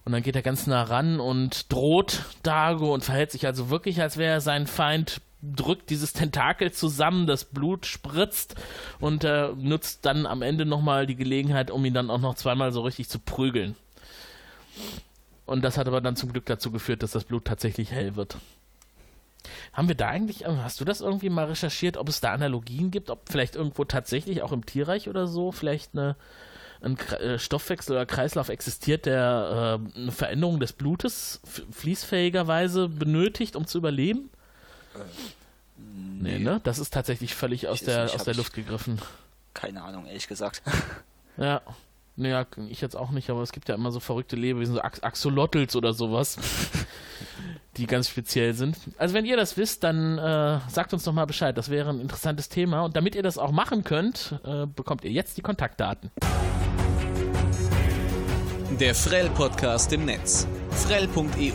[0.04, 4.00] Und dann geht er ganz nah ran und droht Dago und verhält sich also wirklich,
[4.02, 8.54] als wäre er sein Feind, drückt dieses Tentakel zusammen, das Blut spritzt
[9.00, 12.70] und äh, nutzt dann am Ende nochmal die Gelegenheit, um ihn dann auch noch zweimal
[12.70, 13.76] so richtig zu prügeln.
[15.46, 18.36] Und das hat aber dann zum Glück dazu geführt, dass das Blut tatsächlich hell wird.
[19.72, 22.90] Haben wir da eigentlich, äh, hast du das irgendwie mal recherchiert, ob es da Analogien
[22.90, 26.16] gibt, ob vielleicht irgendwo tatsächlich auch im Tierreich oder so vielleicht eine,
[26.82, 31.40] ein äh, Stoffwechsel oder Kreislauf existiert, der äh, eine Veränderung des Blutes
[31.70, 34.30] fließfähigerweise benötigt, um zu überleben?
[35.78, 36.60] Nee, ne?
[36.64, 39.00] Das ist tatsächlich völlig aus Ich- der, aus der Luft gegriffen.
[39.54, 40.62] Keine Ahnung, ehrlich gesagt.
[41.36, 41.60] Ja.
[42.18, 45.00] Naja, ich jetzt auch nicht, aber es gibt ja immer so verrückte Lebewesen, so Ax
[45.00, 46.38] Axolotls oder sowas,
[47.76, 48.78] die ganz speziell sind.
[48.96, 51.56] Also wenn ihr das wisst, dann äh, sagt uns doch mal Bescheid.
[51.58, 52.82] Das wäre ein interessantes Thema.
[52.84, 56.10] Und damit ihr das auch machen könnt, äh, bekommt ihr jetzt die Kontaktdaten.
[58.80, 60.48] Der Frell-Podcast im Netz.
[60.70, 61.52] Frell.eu.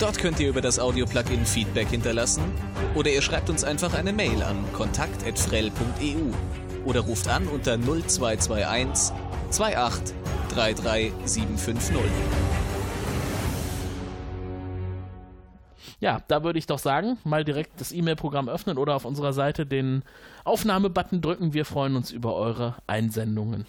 [0.00, 2.42] Dort könnt ihr über das Audio-Plugin Feedback hinterlassen
[2.96, 6.32] oder ihr schreibt uns einfach eine Mail an kontakt.frell.eu
[6.84, 10.14] oder ruft an unter 0221 28
[10.54, 11.96] 33 750.
[15.98, 19.66] Ja, da würde ich doch sagen, mal direkt das E-Mail-Programm öffnen oder auf unserer Seite
[19.66, 20.02] den
[20.44, 21.52] Aufnahmebutton drücken.
[21.52, 23.66] Wir freuen uns über eure Einsendungen.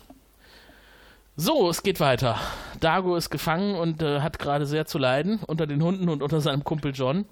[1.35, 2.39] So, es geht weiter.
[2.79, 6.41] Dago ist gefangen und äh, hat gerade sehr zu leiden unter den Hunden und unter
[6.41, 7.25] seinem Kumpel John.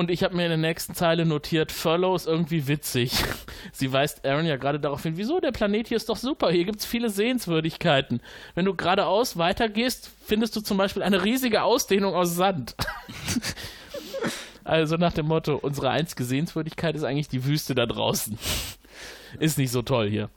[0.00, 3.12] Und ich habe mir in der nächsten Zeile notiert, Furlough ist irgendwie witzig.
[3.72, 6.64] Sie weist Aaron ja gerade darauf hin, wieso, der Planet hier ist doch super, hier
[6.64, 8.22] gibt es viele Sehenswürdigkeiten.
[8.54, 12.76] Wenn du geradeaus weitergehst, findest du zum Beispiel eine riesige Ausdehnung aus Sand.
[14.64, 18.38] also nach dem Motto, unsere einzige Sehenswürdigkeit ist eigentlich die Wüste da draußen.
[19.38, 20.30] ist nicht so toll hier.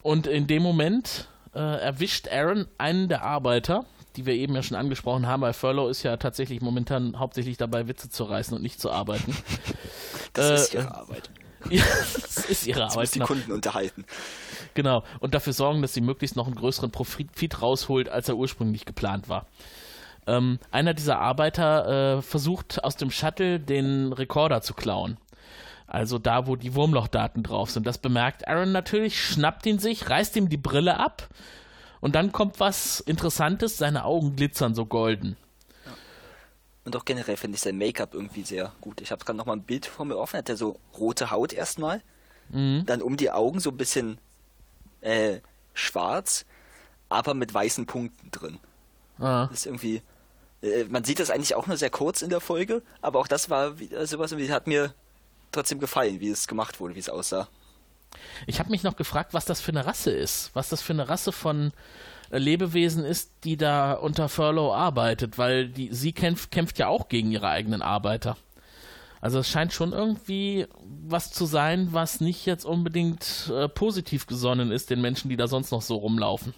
[0.00, 3.84] Und in dem Moment äh, erwischt Aaron einen der Arbeiter,
[4.16, 7.88] die wir eben ja schon angesprochen haben, weil Furlough ist ja tatsächlich momentan hauptsächlich dabei,
[7.88, 9.36] Witze zu reißen und nicht zu arbeiten.
[10.32, 11.30] Das äh, ist ihre Arbeit.
[11.70, 13.08] ja, das ist ihre Arbeit.
[13.08, 14.04] Sie die Kunden unterhalten.
[14.74, 15.04] Genau.
[15.20, 19.28] Und dafür sorgen, dass sie möglichst noch einen größeren Profit rausholt, als er ursprünglich geplant
[19.28, 19.46] war.
[20.26, 25.18] Ähm, einer dieser Arbeiter äh, versucht aus dem Shuttle den Rekorder zu klauen.
[25.86, 27.86] Also da, wo die Wurmlochdaten drauf sind.
[27.86, 31.28] Das bemerkt Aaron natürlich, schnappt ihn sich, reißt ihm die Brille ab
[32.04, 35.38] und dann kommt was Interessantes, seine Augen glitzern so golden.
[36.84, 39.00] Und auch generell finde ich sein Make-up irgendwie sehr gut.
[39.00, 40.36] Ich habe gerade noch mal ein Bild vor mir offen.
[40.36, 42.02] Hat er so rote Haut erstmal,
[42.50, 42.82] mhm.
[42.84, 44.18] dann um die Augen so ein bisschen
[45.00, 45.38] äh,
[45.72, 46.44] schwarz,
[47.08, 48.58] aber mit weißen Punkten drin.
[49.18, 49.46] Ah.
[49.46, 50.02] Das ist irgendwie.
[50.60, 53.48] Äh, man sieht das eigentlich auch nur sehr kurz in der Folge, aber auch das
[53.48, 54.92] war wieder sowas, wie hat mir
[55.52, 57.48] trotzdem gefallen, wie es gemacht wurde, wie es aussah.
[58.46, 61.08] Ich habe mich noch gefragt, was das für eine Rasse ist, was das für eine
[61.08, 61.72] Rasse von
[62.30, 67.08] äh, Lebewesen ist, die da unter Furlough arbeitet, weil die, sie kämpft, kämpft ja auch
[67.08, 68.36] gegen ihre eigenen Arbeiter.
[69.20, 70.66] Also es scheint schon irgendwie
[71.06, 75.48] was zu sein, was nicht jetzt unbedingt äh, positiv gesonnen ist den Menschen, die da
[75.48, 76.52] sonst noch so rumlaufen.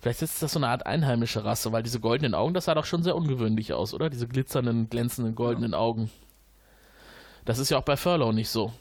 [0.00, 2.84] Vielleicht ist das so eine Art einheimische Rasse, weil diese goldenen Augen, das sah doch
[2.84, 4.10] schon sehr ungewöhnlich aus, oder?
[4.10, 5.78] Diese glitzernden, glänzenden goldenen ja.
[5.78, 6.10] Augen.
[7.44, 8.72] Das ist ja auch bei Furlough nicht so.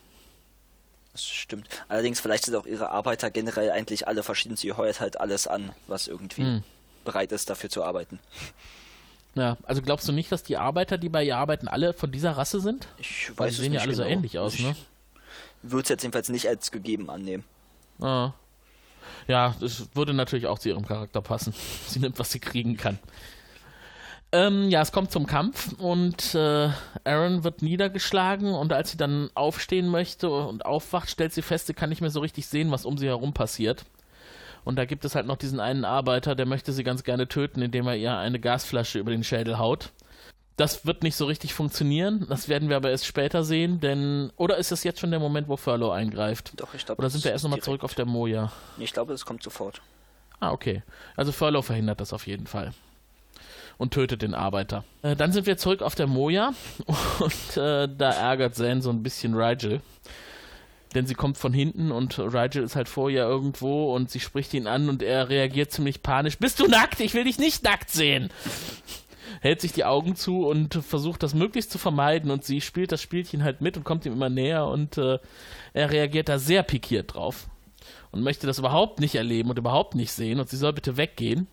[1.18, 1.68] Das stimmt.
[1.88, 4.56] Allerdings, vielleicht sind auch ihre Arbeiter generell eigentlich alle verschieden.
[4.56, 6.64] Sie heuert halt alles an, was irgendwie hm.
[7.06, 8.20] bereit ist, dafür zu arbeiten.
[9.34, 12.34] Ja, also glaubst du nicht, dass die Arbeiter, die bei ihr arbeiten, alle von dieser
[12.34, 12.88] Rasse sind?
[13.00, 14.04] Ich weiß Weil sie sehen ja alle genau.
[14.04, 14.76] so ähnlich aus, ne?
[15.64, 17.44] Ich würde es jetzt jedenfalls nicht als gegeben annehmen.
[18.00, 18.34] Ah.
[19.28, 21.52] Ja, das würde natürlich auch zu ihrem Charakter passen.
[21.88, 23.00] Sie nimmt, was sie kriegen kann.
[24.34, 26.70] Ähm, ja, es kommt zum Kampf und äh,
[27.06, 31.74] Aaron wird niedergeschlagen und als sie dann aufstehen möchte und aufwacht, stellt sie fest, sie
[31.74, 33.86] kann nicht mehr so richtig sehen, was um sie herum passiert.
[34.66, 37.62] Und da gibt es halt noch diesen einen Arbeiter, der möchte sie ganz gerne töten,
[37.62, 39.92] indem er ihr eine Gasflasche über den Schädel haut.
[40.58, 42.26] Das wird nicht so richtig funktionieren.
[42.28, 44.34] Das werden wir aber erst später sehen, denn.
[44.36, 46.54] Oder ist das jetzt schon der Moment, wo Furlough eingreift?
[46.60, 47.00] Doch, ich glaube.
[47.00, 48.52] Oder sind wir erst nochmal zurück auf der Moja?
[48.80, 49.82] Ich glaube, es kommt sofort.
[50.40, 50.84] Ah, okay.
[51.16, 52.74] Also Furlough verhindert das auf jeden Fall
[53.78, 54.84] und tötet den Arbeiter.
[55.02, 56.54] Äh, dann sind wir zurück auf der Moja
[57.20, 59.82] und äh, da ärgert Zane so ein bisschen Rigel.
[60.96, 64.54] Denn sie kommt von hinten und Rigel ist halt vor ihr irgendwo und sie spricht
[64.54, 66.38] ihn an und er reagiert ziemlich panisch.
[66.38, 67.02] Bist du nackt?
[67.02, 68.30] Ich will dich nicht nackt sehen!
[69.42, 73.02] Hält sich die Augen zu und versucht das möglichst zu vermeiden und sie spielt das
[73.02, 75.20] Spielchen halt mit und kommt ihm immer näher und äh,
[75.74, 77.48] er reagiert da sehr pikiert drauf
[78.12, 81.48] und möchte das überhaupt nicht erleben und überhaupt nicht sehen und sie soll bitte weggehen.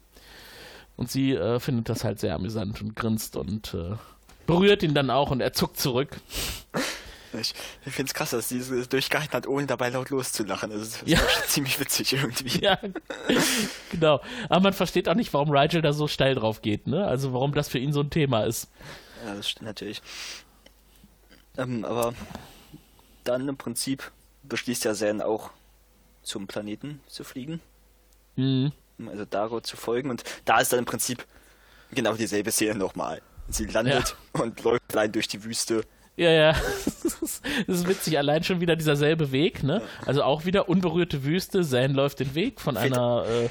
[0.97, 3.97] Und sie äh, findet das halt sehr amüsant und grinst und äh,
[4.47, 6.21] berührt ihn dann auch und er zuckt zurück.
[7.33, 7.53] Ich,
[7.85, 10.71] ich finde es krass, dass sie es durchgehalten hat, ohne dabei laut loszulachen.
[10.71, 11.19] Das ist, das ja.
[11.19, 12.45] ist ziemlich witzig irgendwie.
[12.65, 12.79] Ja,
[13.91, 14.21] genau.
[14.49, 17.05] Aber man versteht auch nicht, warum Rigel da so steil drauf geht, ne?
[17.07, 18.71] Also warum das für ihn so ein Thema ist.
[19.27, 20.01] Ja, das stimmt natürlich.
[21.57, 22.15] Ähm, aber
[23.25, 24.13] dann im Prinzip
[24.45, 25.51] beschließt ja Zen auch
[26.23, 27.61] zum Planeten zu fliegen.
[28.37, 28.73] Mhm
[29.07, 30.11] also Daro zu folgen.
[30.11, 31.25] Und da ist dann im Prinzip
[31.93, 33.21] genau dieselbe Szene nochmal.
[33.49, 34.43] Sie landet ja.
[34.43, 35.83] und läuft allein durch die Wüste.
[36.17, 36.55] Ja, ja.
[37.67, 39.83] Das ist witzig, allein schon wieder dieser selbe Weg, ne?
[40.07, 43.27] Also auch wieder unberührte Wüste, Zane läuft den Weg von einer.
[43.29, 43.49] Äh,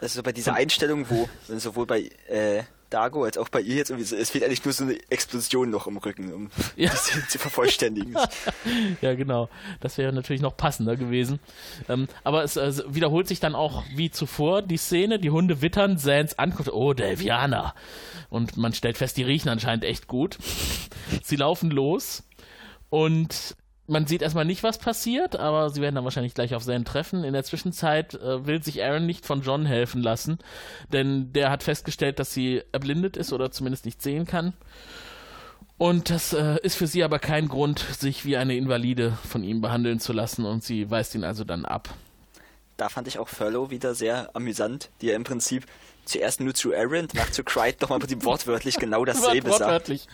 [0.00, 4.14] also bei dieser Einstellung, wo sowohl bei äh, Dago als auch bei ihr jetzt irgendwie,
[4.14, 6.90] es fehlt eigentlich nur so eine Explosion noch im Rücken, um ja.
[6.90, 8.16] das zu vervollständigen.
[9.00, 9.48] ja, genau.
[9.80, 11.40] Das wäre natürlich noch passender gewesen.
[11.88, 15.98] Ähm, aber es äh, wiederholt sich dann auch wie zuvor die Szene, die Hunde wittern,
[15.98, 17.74] Sans ankommt, oh, Delviana.
[18.30, 20.38] Und man stellt fest, die riechen anscheinend echt gut.
[21.22, 22.24] Sie laufen los
[22.90, 23.56] und
[23.88, 27.24] man sieht erstmal nicht, was passiert, aber sie werden dann wahrscheinlich gleich auf seinen treffen.
[27.24, 30.38] In der Zwischenzeit äh, will sich Aaron nicht von John helfen lassen,
[30.92, 34.52] denn der hat festgestellt, dass sie erblindet ist oder zumindest nicht sehen kann.
[35.78, 39.60] Und das äh, ist für sie aber kein Grund, sich wie eine Invalide von ihm
[39.60, 41.88] behandeln zu lassen und sie weist ihn also dann ab.
[42.76, 45.66] Da fand ich auch Furlow wieder sehr amüsant, die er im Prinzip
[46.04, 49.60] zuerst nur zu Aaron, danach zu Crichton nochmal im wortwörtlich genau dasselbe sagt.
[49.60, 50.06] Wortwörtlich.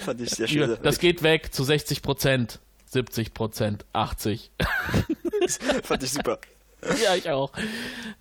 [0.00, 0.78] Fand ich sehr schön.
[0.82, 2.60] Das geht weg zu 60 Prozent.
[2.92, 4.50] 70 Prozent, 80.
[5.82, 6.38] Fand ich super.
[7.02, 7.52] ja, ich auch.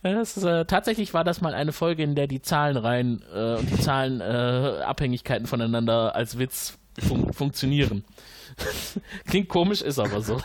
[0.02, 3.70] Das ist, äh, tatsächlich war das mal eine Folge, in der die Zahlenreihen äh, und
[3.70, 8.06] die Zahlenabhängigkeiten äh, voneinander als Witz fun funktionieren.
[9.28, 10.42] Klingt komisch, ist aber so.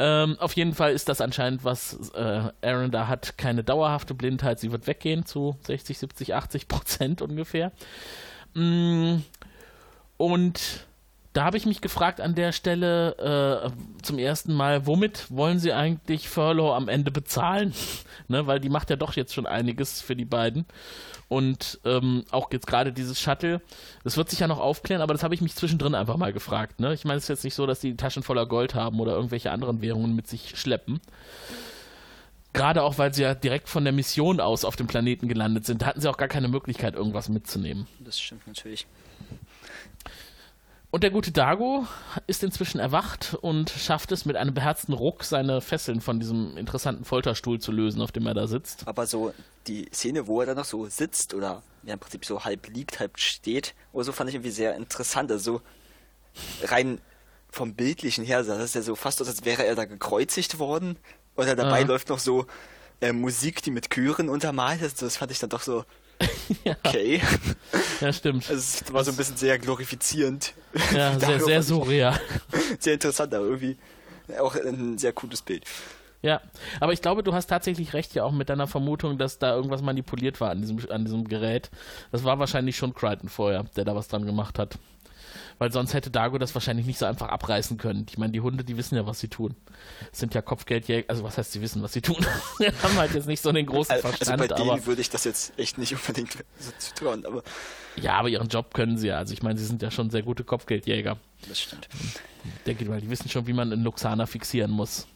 [0.00, 4.60] Ähm, auf jeden Fall ist das anscheinend, was äh, Aaron da hat, keine dauerhafte Blindheit.
[4.60, 7.72] Sie wird weggehen zu 60, 70, 80 Prozent ungefähr.
[8.54, 9.18] Mm,
[10.16, 10.87] und
[11.38, 15.72] da habe ich mich gefragt an der Stelle äh, zum ersten Mal, womit wollen sie
[15.72, 17.72] eigentlich Furlow am Ende bezahlen?
[18.28, 20.66] ne, weil die macht ja doch jetzt schon einiges für die beiden.
[21.28, 23.60] Und ähm, auch jetzt gerade dieses Shuttle,
[24.02, 26.80] das wird sich ja noch aufklären, aber das habe ich mich zwischendrin einfach mal gefragt.
[26.80, 26.92] Ne?
[26.92, 29.52] Ich meine, es ist jetzt nicht so, dass die Taschen voller Gold haben oder irgendwelche
[29.52, 31.00] anderen Währungen mit sich schleppen.
[32.52, 35.82] Gerade auch, weil sie ja direkt von der Mission aus auf dem Planeten gelandet sind.
[35.82, 37.86] Da hatten sie auch gar keine Möglichkeit, irgendwas mitzunehmen.
[38.00, 38.88] Das stimmt natürlich.
[40.90, 41.86] Und der gute Dago
[42.26, 47.04] ist inzwischen erwacht und schafft es mit einem beherzten Ruck, seine Fesseln von diesem interessanten
[47.04, 48.88] Folterstuhl zu lösen, auf dem er da sitzt.
[48.88, 49.34] Aber so
[49.66, 53.00] die Szene, wo er da noch so sitzt oder ja, im Prinzip so halb liegt,
[53.00, 55.30] halb steht, oder so fand ich irgendwie sehr interessant.
[55.30, 55.60] Also
[56.62, 57.02] rein
[57.50, 60.98] vom Bildlichen her sah das ja so fast aus, als wäre er da gekreuzigt worden.
[61.36, 61.86] Oder dabei ja.
[61.86, 62.46] läuft noch so
[63.02, 65.02] äh, Musik, die mit Chören untermalt ist.
[65.02, 65.84] Das fand ich dann doch so
[66.64, 66.76] ja.
[66.82, 67.20] Okay.
[68.00, 68.48] Ja, stimmt.
[68.48, 70.54] Also, es war so ein bisschen sehr glorifizierend.
[70.94, 72.18] Ja, sehr, sehr surreal.
[72.78, 73.76] Sehr interessant, aber irgendwie
[74.38, 75.64] auch ein sehr cooles Bild.
[76.20, 76.40] Ja,
[76.80, 79.82] aber ich glaube, du hast tatsächlich recht ja auch mit deiner Vermutung, dass da irgendwas
[79.82, 81.70] manipuliert war an diesem, an diesem Gerät.
[82.12, 84.78] Das war wahrscheinlich schon Crichton vorher, der da was dran gemacht hat
[85.58, 88.06] weil sonst hätte Dago das wahrscheinlich nicht so einfach abreißen können.
[88.08, 89.54] Ich meine, die Hunde, die wissen ja, was sie tun.
[90.10, 92.24] Das sind ja Kopfgeldjäger, also was heißt, sie wissen, was sie tun?
[92.58, 94.40] Sie haben halt jetzt nicht so den großen also Verstand.
[94.40, 97.42] Also bei denen würde ich das jetzt echt nicht unbedingt so zutrauen, aber...
[97.96, 99.18] Ja, aber ihren Job können sie ja.
[99.18, 101.16] Also ich meine, sie sind ja schon sehr gute Kopfgeldjäger.
[101.48, 101.88] Das stimmt.
[102.44, 105.06] Ich denke mal, die wissen schon, wie man einen Luxaner fixieren muss.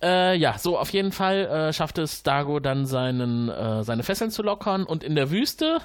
[0.00, 4.30] Äh, ja, so auf jeden Fall äh, schafft es Dago dann seinen, äh, seine Fesseln
[4.30, 5.80] zu lockern und in der Wüste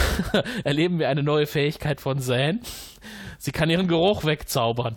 [0.64, 2.60] erleben wir eine neue Fähigkeit von Zane.
[3.38, 4.96] Sie kann ihren Geruch wegzaubern.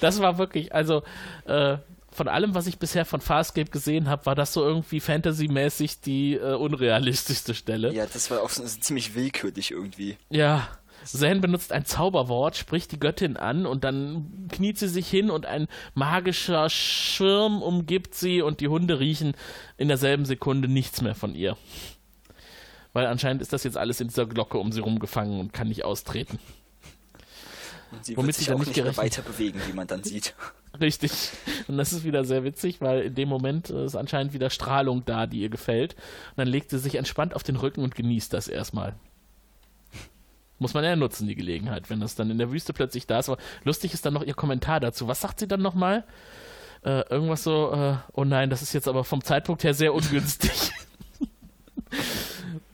[0.00, 1.02] das war wirklich, also
[1.46, 1.78] äh,
[2.16, 6.34] von allem, was ich bisher von Farscape gesehen habe, war das so irgendwie fantasymäßig die
[6.34, 7.92] äh, unrealistischste Stelle.
[7.92, 10.16] Ja, das war auch so, so ziemlich willkürlich irgendwie.
[10.30, 10.68] Ja.
[11.04, 15.46] Zane benutzt ein Zauberwort, spricht die Göttin an und dann kniet sie sich hin und
[15.46, 19.34] ein magischer Schirm umgibt sie und die Hunde riechen
[19.76, 21.56] in derselben Sekunde nichts mehr von ihr
[22.96, 25.84] weil anscheinend ist das jetzt alles in dieser Glocke um sie rumgefangen und kann nicht
[25.84, 26.38] austreten.
[27.92, 30.34] Und sie Womit wird sich auch nicht, nicht weiter bewegen, wie man dann sieht.
[30.80, 31.12] Richtig.
[31.68, 35.26] Und das ist wieder sehr witzig, weil in dem Moment ist anscheinend wieder Strahlung da,
[35.26, 35.92] die ihr gefällt.
[35.92, 38.94] Und dann legt sie sich entspannt auf den Rücken und genießt das erstmal.
[40.58, 43.28] Muss man ja nutzen, die Gelegenheit, wenn das dann in der Wüste plötzlich da ist.
[43.28, 45.06] Aber lustig ist dann noch ihr Kommentar dazu.
[45.06, 46.04] Was sagt sie dann nochmal?
[46.82, 50.72] Äh, irgendwas so, äh, oh nein, das ist jetzt aber vom Zeitpunkt her sehr ungünstig.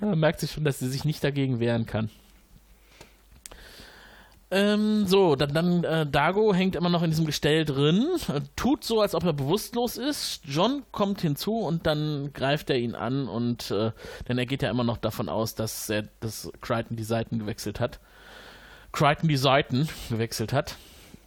[0.01, 2.11] Man merkt sich schon, dass sie sich nicht dagegen wehren kann.
[4.53, 8.85] Ähm, so, dann, dann äh, Dago hängt immer noch in diesem Gestell drin, äh, tut
[8.85, 10.43] so, als ob er bewusstlos ist.
[10.45, 13.93] John kommt hinzu und dann greift er ihn an und äh,
[14.29, 17.81] denn er geht ja immer noch davon aus, dass er, dass Crichton die Seiten gewechselt
[17.81, 17.99] hat.
[18.93, 20.77] Crichton die Seiten gewechselt hat.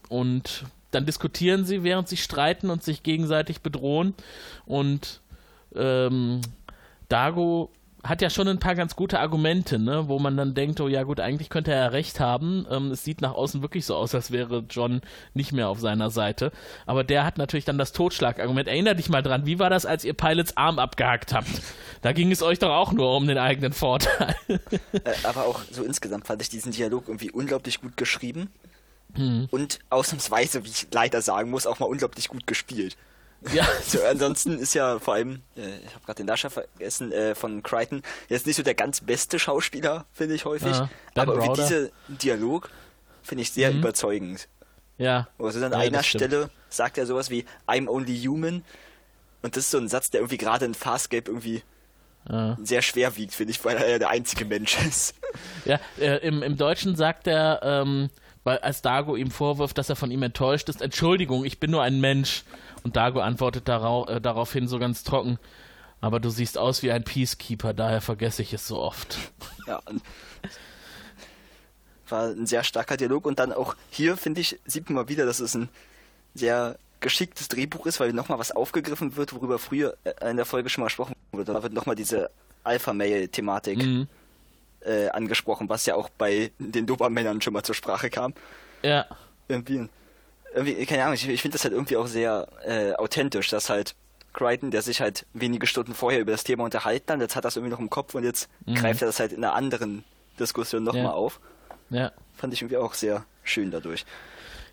[0.07, 4.13] Und dann diskutieren sie, während sie streiten und sich gegenseitig bedrohen.
[4.67, 5.21] Und
[5.75, 6.41] ähm,
[7.09, 7.71] Dago
[8.07, 10.07] hat ja schon ein paar ganz gute Argumente, ne?
[10.07, 12.65] wo man dann denkt, oh ja gut, eigentlich könnte er ja recht haben.
[12.69, 15.01] Ähm, es sieht nach außen wirklich so aus, als wäre John
[15.33, 16.51] nicht mehr auf seiner Seite.
[16.85, 18.67] Aber der hat natürlich dann das Totschlagargument.
[18.67, 21.49] Erinner dich mal dran, wie war das, als ihr Pilots Arm abgehackt habt?
[22.01, 24.35] Da ging es euch doch auch nur um den eigenen Vorteil.
[24.47, 24.59] äh,
[25.23, 28.51] aber auch so insgesamt fand ich diesen Dialog irgendwie unglaublich gut geschrieben.
[29.15, 29.47] Hm.
[29.49, 32.95] Und ausnahmsweise, wie ich leider sagen muss, auch mal unglaublich gut gespielt.
[33.53, 33.67] Ja.
[33.85, 37.61] So, ansonsten ist ja vor allem, äh, ich habe gerade den Darsteller vergessen, äh, von
[37.63, 40.71] Crichton, jetzt nicht so der ganz beste Schauspieler, finde ich häufig.
[40.71, 42.69] Ja, aber irgendwie dieser Dialog
[43.21, 43.79] finde ich sehr mhm.
[43.79, 44.47] überzeugend.
[44.97, 45.27] Ja.
[45.37, 48.63] Also an ja, einer Stelle sagt er sowas wie I'm only human.
[49.41, 51.61] Und das ist so ein Satz, der irgendwie gerade in Farscape irgendwie
[52.29, 52.57] ja.
[52.63, 55.15] sehr schwer wiegt, finde ich, weil er ja der einzige Mensch ist.
[55.65, 58.09] Ja, äh, im, im Deutschen sagt er, ähm,
[58.43, 61.81] weil als Dago ihm vorwirft, dass er von ihm enttäuscht ist, Entschuldigung, ich bin nur
[61.81, 62.43] ein Mensch.
[62.85, 65.39] Und Dago antwortet darauf, äh, daraufhin so ganz trocken,
[66.01, 69.17] aber du siehst aus wie ein Peacekeeper, daher vergesse ich es so oft.
[69.67, 69.81] Ja,
[72.07, 75.25] war ein sehr starker Dialog und dann auch hier, finde ich, sieht man mal wieder,
[75.25, 75.69] dass es ein
[76.35, 80.69] sehr geschicktes Drehbuch ist, weil nochmal was aufgegriffen wird, worüber früher äh, in der Folge
[80.69, 81.53] schon mal gesprochen wurde.
[81.53, 82.29] Da wird nochmal diese
[82.63, 84.07] Alpha-Mail-Thematik mhm.
[84.81, 88.35] äh, angesprochen, was ja auch bei den Dobermännern schon mal zur Sprache kam.
[88.83, 89.07] Ja.
[89.47, 89.89] Irgendwie
[90.55, 93.95] irgendwie, keine Ahnung, ich, ich finde das halt irgendwie auch sehr äh, authentisch, dass halt
[94.33, 97.55] Crichton, der sich halt wenige Stunden vorher über das Thema unterhalten hat, jetzt hat das
[97.55, 98.75] irgendwie noch im Kopf und jetzt mhm.
[98.75, 100.03] greift er das halt in einer anderen
[100.39, 101.11] Diskussion nochmal ja.
[101.11, 101.39] auf.
[101.89, 102.11] Ja.
[102.33, 104.05] Fand ich irgendwie auch sehr schön dadurch.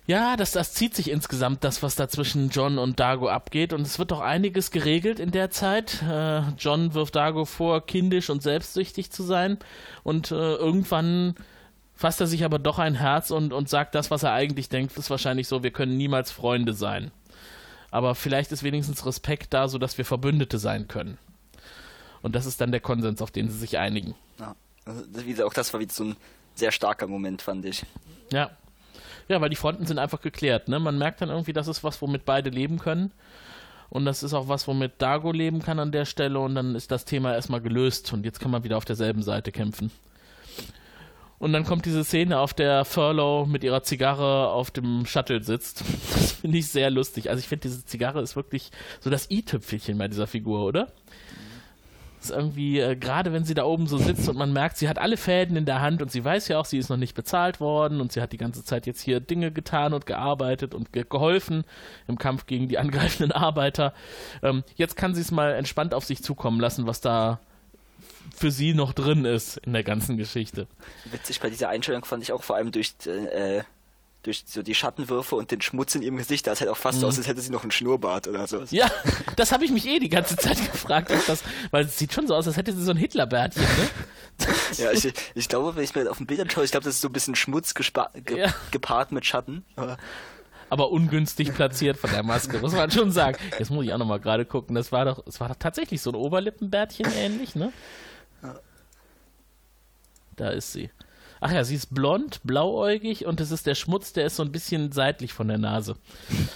[0.05, 3.71] Ja, das, das zieht sich insgesamt, das, was da zwischen John und Dago abgeht.
[3.71, 6.03] Und es wird doch einiges geregelt in der Zeit.
[6.03, 9.59] Äh, John wirft Dago vor, kindisch und selbstsüchtig zu sein.
[10.03, 11.35] Und äh, irgendwann
[12.03, 14.97] fasst er sich aber doch ein Herz und, und sagt das, was er eigentlich denkt,
[14.97, 17.11] ist wahrscheinlich so, wir können niemals Freunde sein.
[17.91, 21.17] Aber vielleicht ist wenigstens Respekt da, sodass wir Verbündete sein können.
[22.21, 24.15] Und das ist dann der Konsens, auf den sie sich einigen.
[24.37, 26.17] Ja, also, auch das war wieder so ein
[26.55, 27.85] sehr starker Moment, fand ich.
[28.33, 28.51] Ja.
[29.29, 30.67] Ja, weil die Fronten sind einfach geklärt.
[30.67, 30.81] Ne?
[30.81, 33.13] Man merkt dann irgendwie, das ist was, womit beide leben können.
[33.89, 36.39] Und das ist auch was, womit Dago leben kann an der Stelle.
[36.39, 38.11] Und dann ist das Thema erstmal gelöst.
[38.11, 39.89] Und jetzt kann man wieder auf derselben Seite kämpfen.
[41.43, 45.83] Und dann kommt diese Szene, auf der Furlow mit ihrer Zigarre auf dem Shuttle sitzt.
[46.13, 47.29] Das finde ich sehr lustig.
[47.29, 48.71] Also ich finde, diese Zigarre ist wirklich
[49.01, 50.87] so das i-Tüpfelchen bei dieser Figur, oder?
[52.21, 54.97] ist irgendwie, äh, gerade wenn sie da oben so sitzt und man merkt, sie hat
[54.97, 57.59] alle Fäden in der Hand und sie weiß ja auch, sie ist noch nicht bezahlt
[57.59, 61.03] worden und sie hat die ganze Zeit jetzt hier Dinge getan und gearbeitet und ge
[61.09, 61.65] geholfen
[62.07, 63.93] im Kampf gegen die angreifenden Arbeiter.
[64.41, 67.41] Ähm, jetzt kann sie es mal entspannt auf sich zukommen lassen, was da
[68.35, 70.67] für sie noch drin ist in der ganzen Geschichte.
[71.11, 73.63] Witzig bei dieser Einstellung fand ich auch vor allem durch äh,
[74.23, 77.01] durch so die Schattenwürfe und den Schmutz in ihrem Gesicht, da ist halt auch fast
[77.01, 77.07] mhm.
[77.07, 78.63] aus, als hätte sie noch einen Schnurrbart oder so.
[78.69, 78.89] Ja,
[79.35, 82.33] das habe ich mich eh die ganze Zeit gefragt, das, weil es sieht schon so
[82.33, 84.47] aus, als hätte sie so ein Hitlerbärtchen, ne?
[84.77, 87.01] ja, ich, ich glaube, wenn ich mir auf dem Bild anschaue, ich glaube, das ist
[87.01, 87.85] so ein bisschen Schmutz ge
[88.35, 88.53] ja.
[88.71, 89.65] gepaart mit Schatten.
[89.75, 89.97] Aber
[90.69, 93.37] aber ungünstig platziert von der Maske, muss man schon sagen.
[93.59, 94.75] Jetzt muss ich auch nochmal gerade gucken.
[94.75, 97.71] Das war doch, es war doch tatsächlich so ein Oberlippenbärtchen ähnlich, ne?
[100.35, 100.89] Da ist sie.
[101.45, 104.51] Ach ja, sie ist blond, blauäugig und es ist der Schmutz, der ist so ein
[104.53, 105.97] bisschen seitlich von der Nase.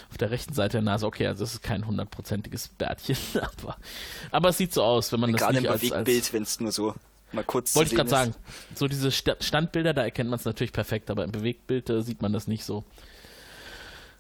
[0.10, 1.06] Auf der rechten Seite der Nase.
[1.06, 3.18] Okay, also es ist kein hundertprozentiges Bärtchen,
[3.62, 3.76] aber,
[4.32, 6.60] aber es sieht so aus, wenn man das Gerade nicht im als, Bewegtbild, wenn es
[6.62, 6.96] nur so
[7.34, 8.36] mal kurz Wollte ich gerade sagen.
[8.76, 12.32] So diese Standbilder, da erkennt man es natürlich perfekt, aber im Bewegtbild äh, sieht man
[12.32, 12.86] das nicht so.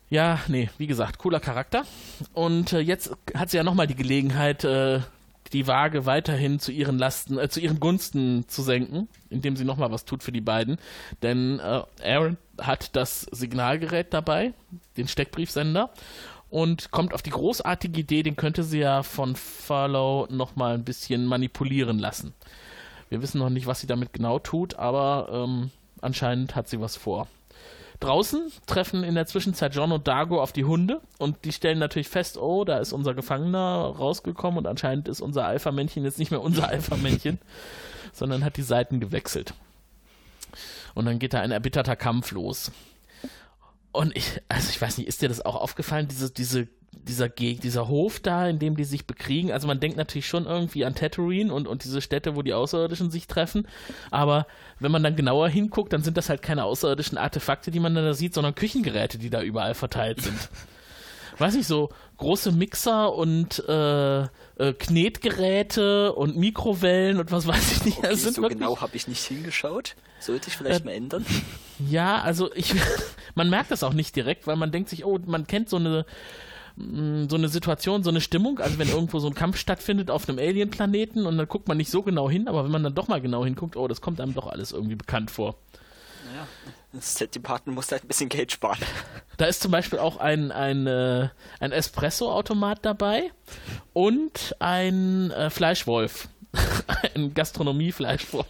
[0.10, 1.86] Ja, nee, wie gesagt, cooler Charakter.
[2.34, 5.02] Und äh, jetzt hat sie ja nochmal die Gelegenheit, äh,
[5.54, 9.92] die Waage weiterhin zu ihren Lasten, äh, zu ihren Gunsten zu senken, indem sie nochmal
[9.92, 10.78] was tut für die beiden.
[11.22, 14.54] Denn äh, Aaron hat das Signalgerät dabei,
[14.98, 15.92] den Steckbriefsender,
[16.50, 21.26] und kommt auf die großartige Idee, den könnte sie ja von Furlow nochmal ein bisschen
[21.26, 22.34] manipulieren lassen.
[23.10, 25.72] Wir wissen noch nicht, was sie damit genau tut, aber ähm,
[26.02, 27.28] anscheinend hat sie was vor.
[28.00, 32.10] Draußen treffen in der Zwischenzeit John und Dago auf die Hunde und die stellen natürlich
[32.10, 36.42] fest, oh, da ist unser Gefangener rausgekommen und anscheinend ist unser Alpha-Männchen jetzt nicht mehr
[36.42, 37.40] unser Alpha-Männchen,
[38.14, 39.56] sondern hat die Seiten gewechselt.
[40.94, 42.72] Und dann geht da ein erbitterter Kampf los.
[43.92, 47.62] Und ich, also ich weiß nicht, ist dir das auch aufgefallen, diese, diese dieser, Geg
[47.62, 49.52] dieser Hof da, in dem die sich bekriegen.
[49.52, 53.12] Also man denkt natürlich schon irgendwie an Tatooine und, und diese Städte, wo die Außerirdischen
[53.12, 53.68] sich treffen.
[54.12, 54.48] Aber
[54.80, 58.06] wenn man dann genauer hinguckt, dann sind das halt keine außerirdischen Artefakte, die man dann
[58.06, 60.38] da sieht, sondern Küchengeräte, die da überall verteilt sind.
[61.40, 67.86] Weiß nicht, so große Mixer und äh, äh, Knetgeräte und Mikrowellen und was weiß ich
[67.86, 68.00] nicht.
[68.00, 69.96] Okay, so genau habe ich nicht hingeschaut.
[70.20, 71.26] Sollte ich vielleicht äh, mal ändern?
[71.92, 72.74] Ja, also ich,
[73.36, 76.08] man merkt das auch nicht direkt, weil man denkt sich, oh, man kennt so eine
[76.78, 80.38] so eine Situation, so eine Stimmung, also wenn irgendwo so ein Kampf stattfindet auf einem
[80.38, 83.20] Alien-Planeten und dann guckt man nicht so genau hin, aber wenn man dann doch mal
[83.20, 85.56] genau hinguckt, oh, das kommt einem doch alles irgendwie bekannt vor.
[86.26, 86.48] Naja,
[86.94, 88.78] das Set Department muss halt ein bisschen Geld sparen.
[89.38, 93.32] Da ist zum Beispiel auch ein, ein, äh, ein Espresso-Automat dabei
[93.94, 96.30] und ein äh, Fleischwolf.
[97.16, 98.46] ein Gastronomie-Fleischwolf.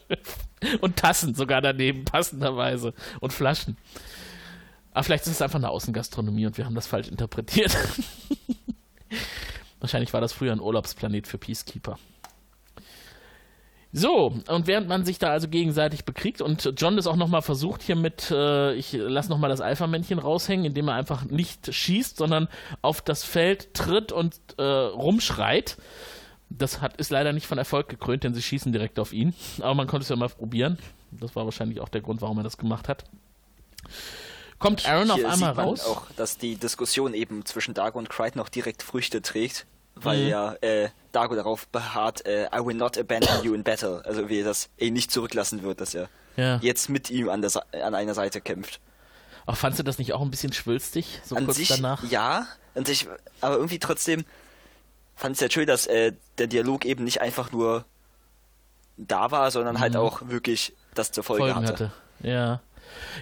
[0.82, 2.94] Und Tassen sogar daneben, passenderweise.
[3.20, 3.78] Und Flaschen.
[4.98, 7.78] Aber vielleicht ist es einfach eine Außengastronomie und wir haben das falsch interpretiert.
[9.80, 12.00] Wahrscheinlich war das früher ein Urlaubsplanet für Peacekeeper.
[13.92, 17.84] So, und während man sich da also gegenseitig bekriegt und John das auch nochmal versucht
[17.84, 22.48] hier mit, äh, ich lasse nochmal das Alpha-Männchen raushängen, indem er einfach nicht schießt, sondern
[22.82, 25.78] auf das Feld tritt und äh, rumschreit.
[26.50, 29.36] Das hat, ist leider nicht von Erfolg gekrönt, denn sie schießen direkt auf ihn.
[29.60, 30.80] Aber man konnte es ja mal probieren.
[31.12, 33.04] Das war wahrscheinlich auch der Grund, warum er das gemacht hat.
[34.60, 35.86] Kommt Aaron auf einmal sieht man raus?
[35.86, 40.30] auch, dass die Diskussion eben zwischen Dago und Crichton auch direkt Früchte trägt, weil mhm.
[40.30, 44.02] ja äh, Dago darauf beharrt, äh, I will not abandon you in battle.
[44.06, 46.58] Also wie er das eh nicht zurücklassen wird, dass er ja.
[46.62, 47.52] jetzt mit ihm an, der,
[47.84, 48.80] an einer Seite kämpft.
[49.46, 52.04] Ach, fandst du das nicht auch ein bisschen schwülstig, so an kurz sich, danach?
[52.10, 53.08] Ja, an sich,
[53.42, 54.26] aber irgendwie trotzdem
[55.16, 57.86] fand ich es ja schön, dass äh, der Dialog eben nicht einfach nur
[58.98, 60.00] da war, sondern halt mhm.
[60.00, 61.74] halt auch wirklich das zur Folge Folgen hatte.
[61.74, 61.92] hatte.
[62.28, 62.62] Ja.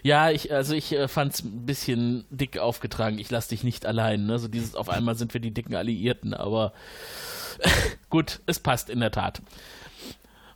[0.03, 3.20] Ja, ich, also ich äh, fand es ein bisschen dick aufgetragen.
[3.20, 4.26] Ich lass dich nicht allein.
[4.26, 4.39] Ne?
[4.39, 6.74] So dieses auf einmal sind wir die dicken Alliierten, aber
[8.09, 9.41] gut, es passt in der Tat.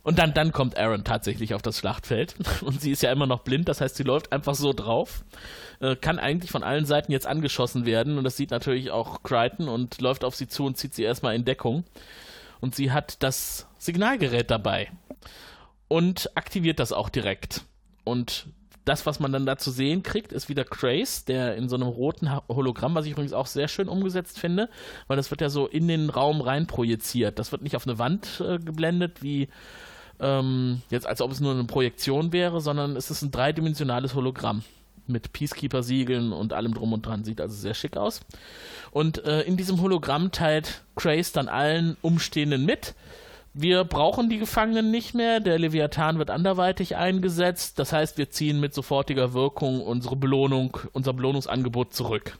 [0.02, 2.34] Und dann, dann kommt Aaron tatsächlich auf das Schlachtfeld.
[2.62, 5.24] Und sie ist ja immer noch blind, das heißt, sie läuft einfach so drauf.
[5.80, 8.16] Äh, kann eigentlich von allen Seiten jetzt angeschossen werden.
[8.16, 11.34] Und das sieht natürlich auch Crichton und läuft auf sie zu und zieht sie erstmal
[11.34, 11.84] in Deckung.
[12.60, 14.90] Und sie hat das Signalgerät dabei.
[15.88, 17.62] Und aktiviert das auch direkt.
[18.04, 18.46] Und
[18.90, 21.86] das, was man dann da zu sehen kriegt, ist wieder Craze, der in so einem
[21.86, 24.68] roten Hologramm, was ich übrigens auch sehr schön umgesetzt finde,
[25.06, 27.38] weil das wird ja so in den Raum rein projiziert.
[27.38, 29.48] Das wird nicht auf eine Wand äh, geblendet, wie
[30.18, 34.64] ähm, jetzt als ob es nur eine Projektion wäre, sondern es ist ein dreidimensionales Hologramm
[35.06, 37.22] mit Peacekeeper-Siegeln und allem drum und dran.
[37.22, 38.22] Sieht also sehr schick aus.
[38.90, 42.96] Und äh, in diesem Hologramm teilt Craze dann allen Umstehenden mit.
[43.52, 45.40] Wir brauchen die Gefangenen nicht mehr.
[45.40, 47.78] Der Leviathan wird anderweitig eingesetzt.
[47.78, 52.38] Das heißt, wir ziehen mit sofortiger Wirkung unsere Belohnung, unser Belohnungsangebot zurück.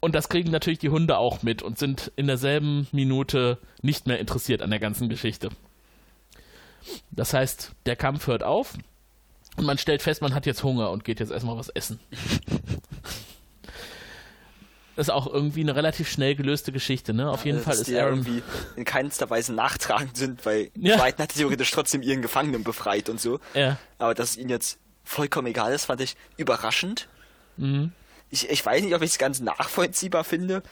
[0.00, 4.18] Und das kriegen natürlich die Hunde auch mit und sind in derselben Minute nicht mehr
[4.18, 5.50] interessiert an der ganzen Geschichte.
[7.10, 8.74] Das heißt, der Kampf hört auf
[9.56, 12.00] und man stellt fest, man hat jetzt Hunger und geht jetzt erstmal was essen.
[14.98, 17.30] Ist auch irgendwie eine relativ schnell gelöste Geschichte, ne?
[17.30, 18.18] Auf jeden Ja, Fall dass ist ja Aaron.
[18.18, 18.42] irgendwie
[18.76, 20.98] in keinster Weise nachtragend sind, weil Ja.
[20.98, 23.38] Crichton hat theoretisch trotzdem ihren Gefangenen befreit und so.
[23.54, 23.78] Ja.
[23.98, 27.08] Aber dass es ihnen jetzt vollkommen egal ist, fand ich überraschend.
[27.56, 27.92] Mhm.
[28.30, 30.62] Ich, ich weiß nicht, ob ich es ganz nachvollziehbar finde,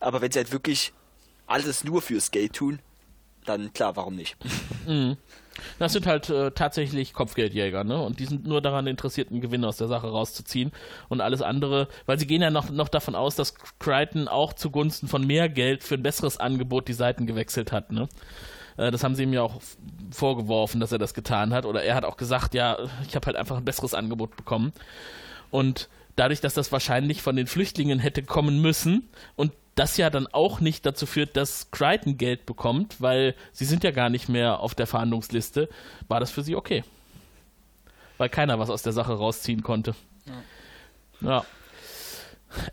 [0.00, 0.92] aber wenn sie halt wirklich
[1.46, 2.78] alles nur fürs Geld tun,
[3.44, 4.36] dann klar, warum nicht?
[5.78, 8.00] Das sind halt äh, tatsächlich Kopfgeldjäger, ne?
[8.00, 10.72] Und die sind nur daran interessiert, einen Gewinn aus der Sache rauszuziehen.
[11.08, 15.08] Und alles andere, weil sie gehen ja noch, noch davon aus, dass Crichton auch zugunsten
[15.08, 18.08] von mehr Geld für ein besseres Angebot die Seiten gewechselt hat, ne?
[18.76, 19.60] Äh, Das haben sie ihm ja auch
[20.10, 21.66] vorgeworfen, dass er das getan hat.
[21.66, 22.76] Oder er hat auch gesagt, ja,
[23.06, 24.72] ich habe halt einfach ein besseres Angebot bekommen.
[25.50, 30.26] Und dadurch, dass das wahrscheinlich von den Flüchtlingen hätte kommen müssen und das ja dann
[30.28, 34.60] auch nicht dazu führt, dass Crichton Geld bekommt, weil sie sind ja gar nicht mehr
[34.60, 35.68] auf der Verhandlungsliste,
[36.06, 36.84] war das für sie okay.
[38.18, 39.96] Weil keiner was aus der Sache rausziehen konnte.
[41.20, 41.44] Ja.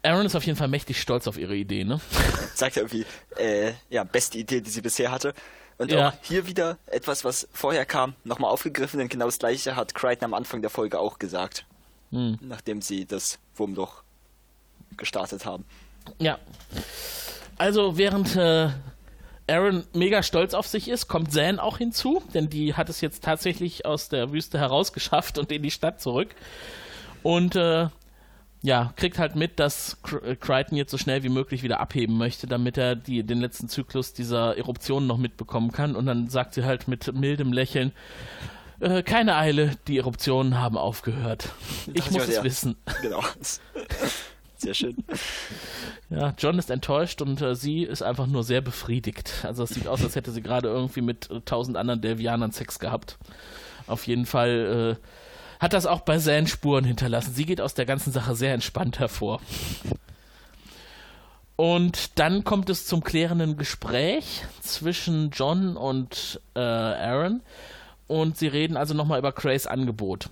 [0.04, 2.00] Aaron ist auf jeden Fall mächtig stolz auf ihre Idee, ne?
[2.54, 3.06] Sagt er irgendwie,
[3.38, 5.34] äh, ja, beste Idee, die sie bisher hatte.
[5.80, 6.10] Und Ja.
[6.10, 10.26] auch hier wieder etwas, was vorher kam, nochmal aufgegriffen, denn genau das gleiche hat Crichton
[10.26, 11.66] am Anfang der Folge auch gesagt.
[12.12, 12.38] Hm.
[12.41, 14.03] Nachdem sie das Wurmloch
[14.97, 15.66] gestartet haben.
[16.20, 16.39] Ja.
[17.57, 18.70] Also während äh,
[19.47, 23.24] Aaron mega stolz auf sich ist, kommt Zan auch hinzu, denn die hat es jetzt
[23.24, 26.36] tatsächlich aus der Wüste herausgeschafft und in die Stadt zurück.
[27.24, 27.89] Und äh,
[28.64, 32.47] ja, kriegt halt mit, dass äh, Crichton jetzt so schnell wie möglich wieder abheben möchte,
[32.47, 35.95] damit er die, den letzten Zyklus dieser Eruption noch mitbekommen kann.
[35.95, 37.91] Und dann sagt sie halt mit mildem Lächeln,
[38.82, 41.50] äh, keine Eile, die Eruptionen haben aufgehört.
[41.94, 42.44] Ich Dachte muss es ja.
[42.44, 42.76] wissen.
[43.02, 43.24] Genau.
[44.58, 44.96] Sehr schön.
[46.12, 49.44] Ja, John ist enttäuscht und äh, sie ist einfach nur sehr befriedigt.
[49.44, 52.78] Also es sieht aus, als hätte sie gerade irgendwie mit äh, tausend anderen Delvianern Sex
[52.78, 53.18] gehabt.
[53.88, 57.34] Auf jeden Fall äh, hat das auch bei Zan Spuren hinterlassen.
[57.34, 59.42] Sie geht aus der ganzen Sache sehr entspannt hervor.
[61.56, 67.42] Und dann kommt es zum klärenden Gespräch zwischen John und äh, Aaron.
[68.12, 70.30] Und sie reden also nochmal über Crays Angebot.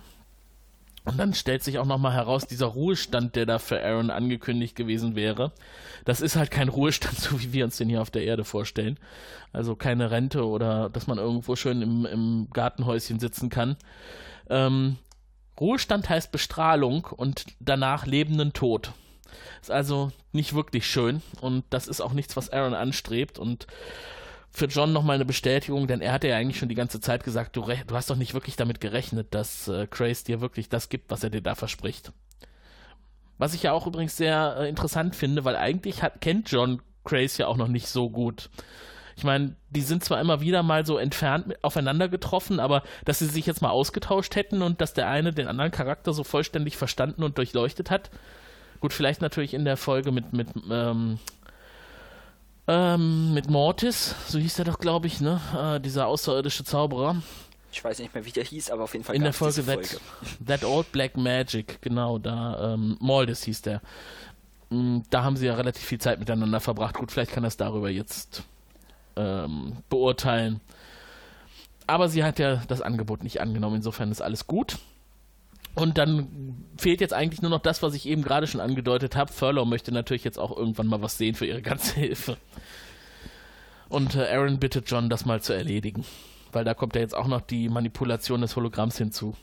[1.06, 5.14] Und dann stellt sich auch nochmal heraus, dieser Ruhestand, der da für Aaron angekündigt gewesen
[5.14, 5.52] wäre,
[6.04, 8.98] das ist halt kein Ruhestand, so wie wir uns den hier auf der Erde vorstellen.
[9.54, 13.76] Also keine Rente oder dass man irgendwo schön im, im Gartenhäuschen sitzen kann.
[14.50, 14.98] Ähm,
[15.58, 18.92] Ruhestand heißt Bestrahlung und danach lebenden Tod.
[19.62, 23.66] Ist also nicht wirklich schön und das ist auch nichts, was Aaron anstrebt und
[24.52, 27.56] für John nochmal eine Bestätigung, denn er hatte ja eigentlich schon die ganze Zeit gesagt,
[27.56, 31.10] du, du hast doch nicht wirklich damit gerechnet, dass äh, Craze dir wirklich das gibt,
[31.10, 32.12] was er dir da verspricht.
[33.38, 37.42] Was ich ja auch übrigens sehr äh, interessant finde, weil eigentlich hat, kennt John Craze
[37.42, 38.50] ja auch noch nicht so gut.
[39.16, 43.26] Ich meine, die sind zwar immer wieder mal so entfernt aufeinander getroffen, aber dass sie
[43.26, 47.22] sich jetzt mal ausgetauscht hätten und dass der eine den anderen Charakter so vollständig verstanden
[47.22, 48.10] und durchleuchtet hat.
[48.80, 51.18] Gut, vielleicht natürlich in der Folge mit, mit ähm,
[52.70, 55.40] ähm, mit Mortis, so hieß er doch, glaube ich, ne?
[55.58, 57.16] Äh, dieser außerirdische Zauberer.
[57.72, 59.74] Ich weiß nicht mehr, wie der hieß, aber auf jeden Fall In der Folge, diese
[59.74, 60.00] That,
[60.46, 63.82] That Old Black Magic, genau, da, ähm, Mortis hieß der.
[64.70, 66.94] Mm, Da haben sie ja relativ viel Zeit miteinander verbracht.
[66.94, 68.44] Gut, vielleicht kann das darüber jetzt
[69.16, 70.60] ähm, beurteilen.
[71.88, 74.78] Aber sie hat ja das Angebot nicht angenommen, insofern ist alles gut.
[75.74, 79.32] Und dann fehlt jetzt eigentlich nur noch das, was ich eben gerade schon angedeutet habe.
[79.32, 82.36] Furlow möchte natürlich jetzt auch irgendwann mal was sehen für ihre ganze Hilfe.
[83.88, 86.04] Und äh, Aaron bittet John, das mal zu erledigen.
[86.52, 89.36] Weil da kommt ja jetzt auch noch die Manipulation des Hologramms hinzu.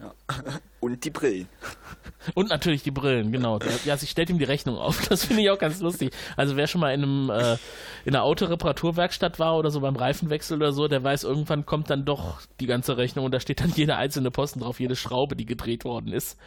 [0.00, 0.14] Ja.
[0.80, 1.48] Und die Brillen.
[2.34, 3.58] Und natürlich die Brillen, genau.
[3.84, 5.00] Ja, sie stellt ihm die Rechnung auf.
[5.08, 6.12] Das finde ich auch ganz lustig.
[6.36, 7.56] Also wer schon mal in einem äh,
[8.04, 12.04] in einer Autoreparaturwerkstatt war oder so beim Reifenwechsel oder so, der weiß, irgendwann kommt dann
[12.04, 15.46] doch die ganze Rechnung und da steht dann jeder einzelne Posten drauf, jede Schraube, die
[15.46, 16.38] gedreht worden ist.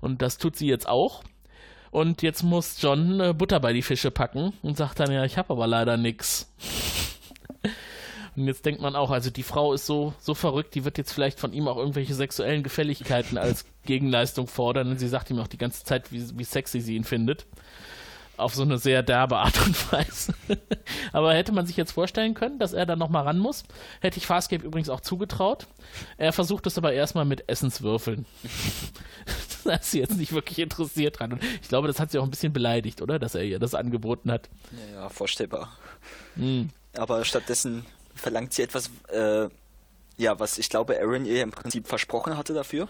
[0.00, 1.22] Und das tut sie jetzt auch.
[1.90, 5.38] Und jetzt muss John äh, Butter bei die Fische packen und sagt dann, ja, ich
[5.38, 6.52] habe aber leider nix.
[8.36, 11.12] Und jetzt denkt man auch, also die Frau ist so, so verrückt, die wird jetzt
[11.12, 14.90] vielleicht von ihm auch irgendwelche sexuellen Gefälligkeiten als Gegenleistung fordern.
[14.90, 17.46] Und sie sagt ihm auch die ganze Zeit, wie, wie sexy sie ihn findet.
[18.36, 20.34] Auf so eine sehr derbe Art und Weise.
[21.14, 23.64] Aber hätte man sich jetzt vorstellen können, dass er dann nochmal ran muss?
[24.00, 25.66] Hätte ich Farscape übrigens auch zugetraut.
[26.18, 28.26] Er versucht es aber erstmal mit Essenswürfeln.
[29.64, 31.32] da ist sie jetzt nicht wirklich interessiert dran.
[31.32, 33.18] Und ich glaube, das hat sie auch ein bisschen beleidigt, oder?
[33.18, 34.50] Dass er ihr das angeboten hat.
[34.92, 35.72] Ja, vorstellbar.
[36.34, 36.68] Mhm.
[36.94, 37.86] Aber stattdessen
[38.16, 39.48] verlangt sie etwas, äh,
[40.16, 42.88] ja, was ich glaube Aaron ihr im Prinzip versprochen hatte dafür.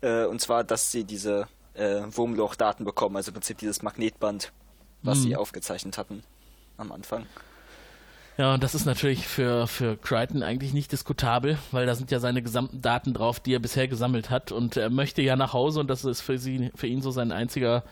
[0.00, 4.52] Äh, und zwar, dass sie diese äh, Wurmloch-Daten bekommen, also im Prinzip dieses Magnetband,
[5.02, 5.22] was mhm.
[5.22, 6.22] sie aufgezeichnet hatten
[6.76, 7.26] am Anfang.
[8.38, 12.18] Ja, und das ist natürlich für, für Crichton eigentlich nicht diskutabel, weil da sind ja
[12.18, 14.52] seine gesamten Daten drauf, die er bisher gesammelt hat.
[14.52, 17.30] Und er möchte ja nach Hause und das ist für, sie, für ihn so sein
[17.30, 17.84] einziger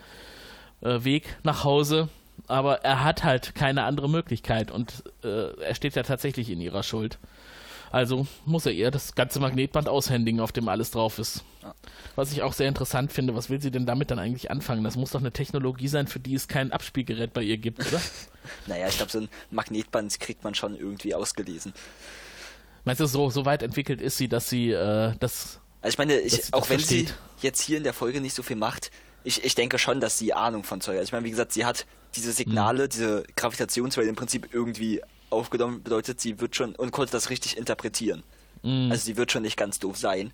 [0.81, 2.09] äh, Weg nach Hause
[2.47, 6.83] aber er hat halt keine andere Möglichkeit und äh, er steht ja tatsächlich in ihrer
[6.83, 7.19] Schuld.
[7.91, 11.43] Also muss er ihr das ganze Magnetband aushändigen, auf dem alles drauf ist.
[12.15, 14.83] Was ich auch sehr interessant finde, was will sie denn damit dann eigentlich anfangen?
[14.83, 18.01] Das muss doch eine Technologie sein, für die es kein Abspielgerät bei ihr gibt, oder?
[18.67, 21.73] naja, ich glaube, so ein Magnetband kriegt man schon irgendwie ausgelesen.
[22.85, 25.59] Meinst du, so, so weit entwickelt ist sie, dass sie äh, das.
[25.81, 27.07] Also ich meine, ich, auch wenn sie
[27.41, 28.89] jetzt hier in der Folge nicht so viel macht,
[29.23, 31.03] ich, ich denke schon, dass sie Ahnung von Zeug hat.
[31.03, 32.89] Ich meine, wie gesagt, sie hat diese Signale, mhm.
[32.89, 38.23] diese Gravitationswelle im Prinzip irgendwie aufgenommen, bedeutet, sie wird schon und konnte das richtig interpretieren.
[38.63, 38.91] Mhm.
[38.91, 40.31] Also sie wird schon nicht ganz doof sein.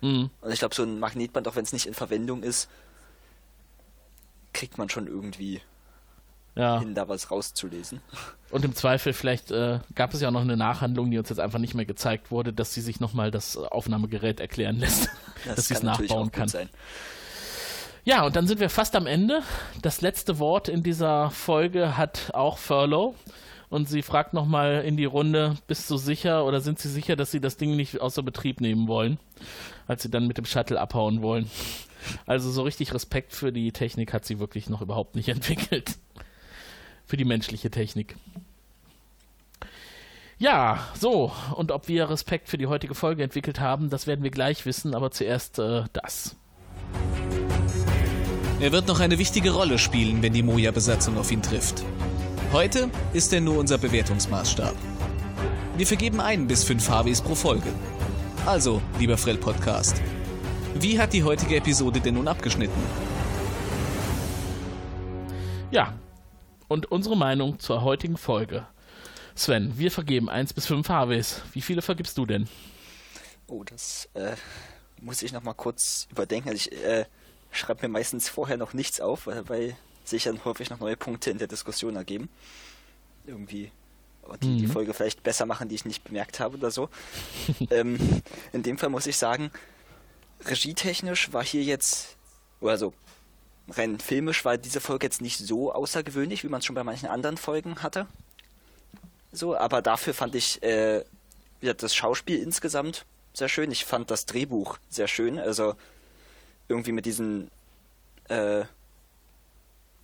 [0.00, 0.30] Mhm.
[0.40, 2.68] Und ich glaube, so ein Magnetband, auch wenn es nicht in Verwendung ist,
[4.52, 5.60] kriegt man schon irgendwie
[6.54, 6.78] ja.
[6.78, 8.00] hin, da was rauszulesen.
[8.50, 11.40] Und im Zweifel, vielleicht äh, gab es ja auch noch eine Nachhandlung, die uns jetzt
[11.40, 15.08] einfach nicht mehr gezeigt wurde, dass sie sich nochmal das Aufnahmegerät erklären lässt,
[15.44, 16.48] das dass sie es nachbauen kann.
[16.48, 16.68] Sein.
[18.04, 19.42] Ja, und dann sind wir fast am Ende.
[19.80, 23.14] Das letzte Wort in dieser Folge hat auch Furlow.
[23.70, 27.30] Und sie fragt nochmal in die Runde, bist du sicher oder sind sie sicher, dass
[27.30, 29.18] sie das Ding nicht außer Betrieb nehmen wollen,
[29.88, 31.50] als sie dann mit dem Shuttle abhauen wollen.
[32.26, 35.96] Also so richtig Respekt für die Technik hat sie wirklich noch überhaupt nicht entwickelt.
[37.06, 38.16] Für die menschliche Technik.
[40.38, 41.32] Ja, so.
[41.56, 44.94] Und ob wir Respekt für die heutige Folge entwickelt haben, das werden wir gleich wissen,
[44.94, 46.36] aber zuerst äh, das.
[48.64, 51.84] Er wird noch eine wichtige Rolle spielen, wenn die Moja-Besatzung auf ihn trifft.
[52.50, 54.74] Heute ist er nur unser Bewertungsmaßstab.
[55.76, 57.70] Wir vergeben ein bis fünf Harveys pro Folge.
[58.46, 60.00] Also, lieber Frell Podcast,
[60.76, 62.80] wie hat die heutige Episode denn nun abgeschnitten?
[65.70, 65.92] Ja,
[66.66, 68.66] und unsere Meinung zur heutigen Folge.
[69.34, 71.42] Sven, wir vergeben 1 bis 5 Harveys.
[71.52, 72.48] Wie viele vergibst du denn?
[73.46, 74.36] Oh, das äh,
[75.02, 76.48] muss ich nochmal kurz überdenken.
[76.48, 77.04] Also ich äh,
[77.58, 81.38] schreibe mir meistens vorher noch nichts auf, weil, sich dann häufig noch neue Punkte in
[81.38, 82.28] der Diskussion ergeben.
[83.26, 83.72] Irgendwie
[84.42, 84.58] die, mhm.
[84.58, 86.88] die Folge vielleicht besser machen, die ich nicht bemerkt habe oder so.
[87.70, 87.98] ähm,
[88.52, 89.50] in dem Fall muss ich sagen,
[90.44, 92.16] regietechnisch war hier jetzt,
[92.60, 92.92] also
[93.68, 97.08] rein filmisch war diese Folge jetzt nicht so außergewöhnlich, wie man es schon bei manchen
[97.08, 98.06] anderen Folgen hatte.
[99.32, 101.04] So, aber dafür fand ich äh,
[101.60, 103.70] das Schauspiel insgesamt sehr schön.
[103.72, 105.38] Ich fand das Drehbuch sehr schön.
[105.38, 105.74] Also
[106.68, 107.50] irgendwie mit diesen
[108.28, 108.64] äh,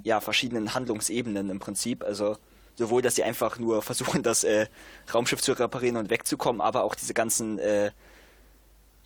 [0.03, 2.05] ja, verschiedenen Handlungsebenen im Prinzip.
[2.05, 2.37] Also
[2.77, 4.67] sowohl, dass sie einfach nur versuchen, das äh,
[5.13, 7.91] Raumschiff zu reparieren und wegzukommen, aber auch diese ganzen äh,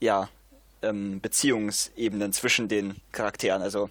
[0.01, 0.29] ja,
[0.83, 3.63] ähm, Beziehungsebenen zwischen den Charakteren.
[3.63, 3.91] Also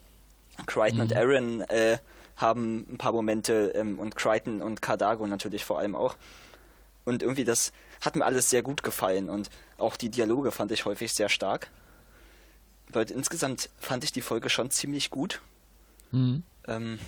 [0.65, 1.01] Crichton mhm.
[1.01, 1.97] und Aaron äh,
[2.37, 6.15] haben ein paar Momente ähm, und Crichton und Cardago natürlich vor allem auch.
[7.05, 10.85] Und irgendwie das hat mir alles sehr gut gefallen und auch die Dialoge fand ich
[10.85, 11.69] häufig sehr stark.
[12.93, 15.41] Weil insgesamt fand ich die Folge schon ziemlich gut.
[16.11, 16.43] Mhm.
[16.67, 16.99] Ähm,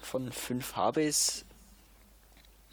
[0.00, 1.44] von fünf Harveys.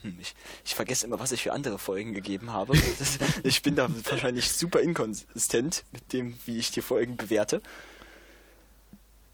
[0.01, 2.77] Hm, ich, ich, vergesse immer, was ich für andere Folgen gegeben habe.
[3.43, 7.61] ich bin da wahrscheinlich super inkonsistent mit dem, wie ich die Folgen bewerte.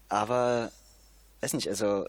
[0.08, 0.70] Aber,
[1.40, 2.06] weiß nicht, also.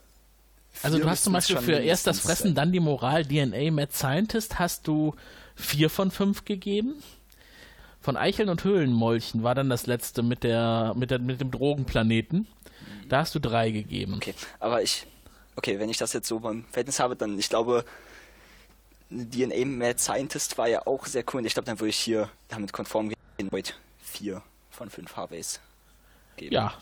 [0.83, 4.59] Also du hast zum Beispiel für erst das Fressen, dann die Moral, DNA, Mad Scientist,
[4.59, 5.15] hast du
[5.55, 7.01] vier von fünf gegeben?
[8.07, 12.47] Von Eicheln und Höhlenmolchen war dann das letzte mit der mit der mit dem Drogenplaneten.
[13.09, 14.13] Da hast du drei gegeben.
[14.13, 15.05] Okay, aber ich
[15.57, 17.83] okay, wenn ich das jetzt so beim Verhältnis habe, dann ich glaube
[19.09, 21.41] DNA Mad Scientist war ja auch sehr cool.
[21.41, 23.49] Und ich glaube, dann würde ich hier damit konform gehen.
[23.51, 25.59] Heute vier von fünf Harveys
[26.37, 26.53] geben.
[26.53, 26.75] Ja,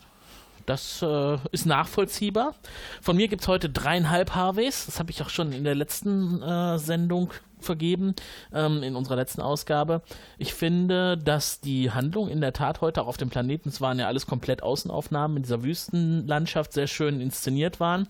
[0.67, 2.53] das äh, ist nachvollziehbar.
[3.01, 4.85] Von mir gibt es heute dreieinhalb Harveys.
[4.85, 7.31] Das habe ich auch schon in der letzten äh, Sendung
[7.65, 8.15] vergeben,
[8.53, 10.01] ähm, in unserer letzten Ausgabe.
[10.37, 13.99] Ich finde, dass die Handlung in der Tat heute auch auf dem Planeten, es waren
[13.99, 18.07] ja alles komplett Außenaufnahmen in dieser Wüstenlandschaft, sehr schön inszeniert waren.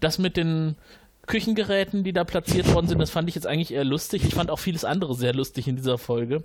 [0.00, 0.76] Das mit den
[1.26, 4.24] Küchengeräten, die da platziert worden sind, das fand ich jetzt eigentlich eher lustig.
[4.24, 6.42] Ich fand auch vieles andere sehr lustig in dieser Folge.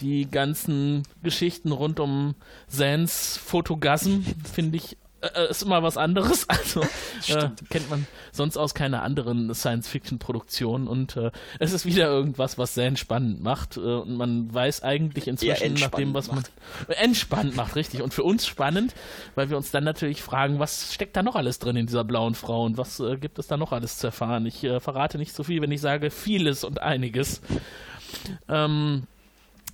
[0.00, 2.34] Die ganzen Geschichten rund um
[2.66, 6.46] Sans Fotogasm finde ich äh, ist immer was anderes.
[6.62, 6.82] Also
[7.28, 12.74] äh, kennt man sonst aus keiner anderen Science-Fiction-Produktion und äh, es ist wieder irgendwas, was
[12.74, 16.44] sehr entspannend macht äh, und man weiß eigentlich inzwischen nach dem, was man
[16.88, 18.02] entspannt macht, richtig.
[18.02, 18.94] Und für uns spannend,
[19.34, 22.34] weil wir uns dann natürlich fragen, was steckt da noch alles drin in dieser blauen
[22.34, 24.46] Frau und was äh, gibt es da noch alles zu erfahren?
[24.46, 27.40] Ich äh, verrate nicht so viel, wenn ich sage vieles und einiges.
[28.48, 29.06] Ähm,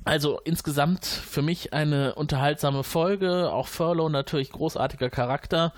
[0.04, 3.52] also insgesamt für mich eine unterhaltsame Folge.
[3.52, 5.72] Auch Furlow natürlich großartiger Charakter.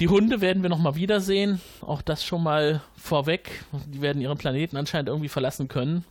[0.00, 1.60] Die Hunde werden wir nochmal wiedersehen.
[1.80, 3.64] Auch das schon mal vorweg.
[3.86, 6.04] Die werden ihren Planeten anscheinend irgendwie verlassen können.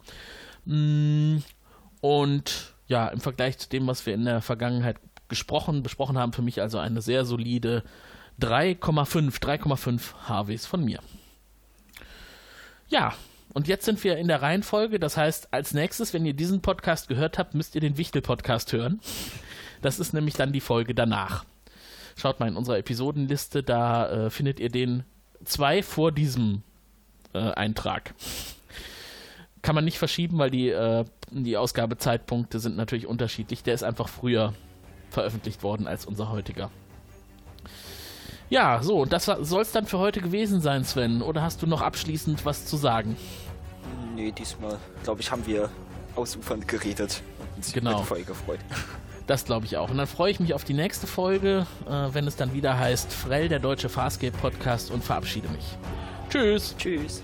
[0.66, 1.38] Mm,
[1.99, 4.97] und ja, im Vergleich zu dem, was wir in der Vergangenheit
[5.28, 7.84] gesprochen, besprochen haben, für mich also eine sehr solide
[8.39, 10.99] 3,5, 3,5 Harveys von mir.
[12.89, 13.14] Ja,
[13.54, 14.99] und jetzt sind wir in der Reihenfolge.
[14.99, 18.99] Das heißt, als nächstes, wenn ihr diesen Podcast gehört habt, müsst ihr den Wichtel-Podcast hören.
[19.82, 21.45] Das ist nämlich dann die Folge danach.
[22.16, 25.04] Schaut mal in unserer Episodenliste, da äh, findet ihr den
[25.43, 26.62] zwei vor diesem
[27.34, 28.14] äh, Eintrag.
[29.62, 33.64] Kann man nicht verschieben, weil die, äh, die Ausgabezeitpunkte sind natürlich unterschiedlich.
[33.64, 34.54] Der ist einfach früher
[35.10, 36.72] veröffentlicht worden als unser heutiger.
[38.52, 41.22] Ja, so, und das soll es dann für heute gewesen sein, Sven.
[41.22, 43.16] Oder hast du noch abschließend was zu sagen?
[44.14, 45.70] Nee, diesmal, glaube ich, haben wir
[46.18, 47.91] ausufernd geredet und uns genau.
[47.91, 48.60] über die Folge gefreut.
[49.28, 49.89] Das glaube ich auch.
[49.89, 53.14] Und dann freue ich mich auf die nächste Folge, äh, wenn es dann wieder heißt
[53.14, 55.78] Frell, der deutsche Farscape Podcast und verabschiede mich.
[56.30, 56.76] Tschüss.
[56.78, 57.24] Tschüss.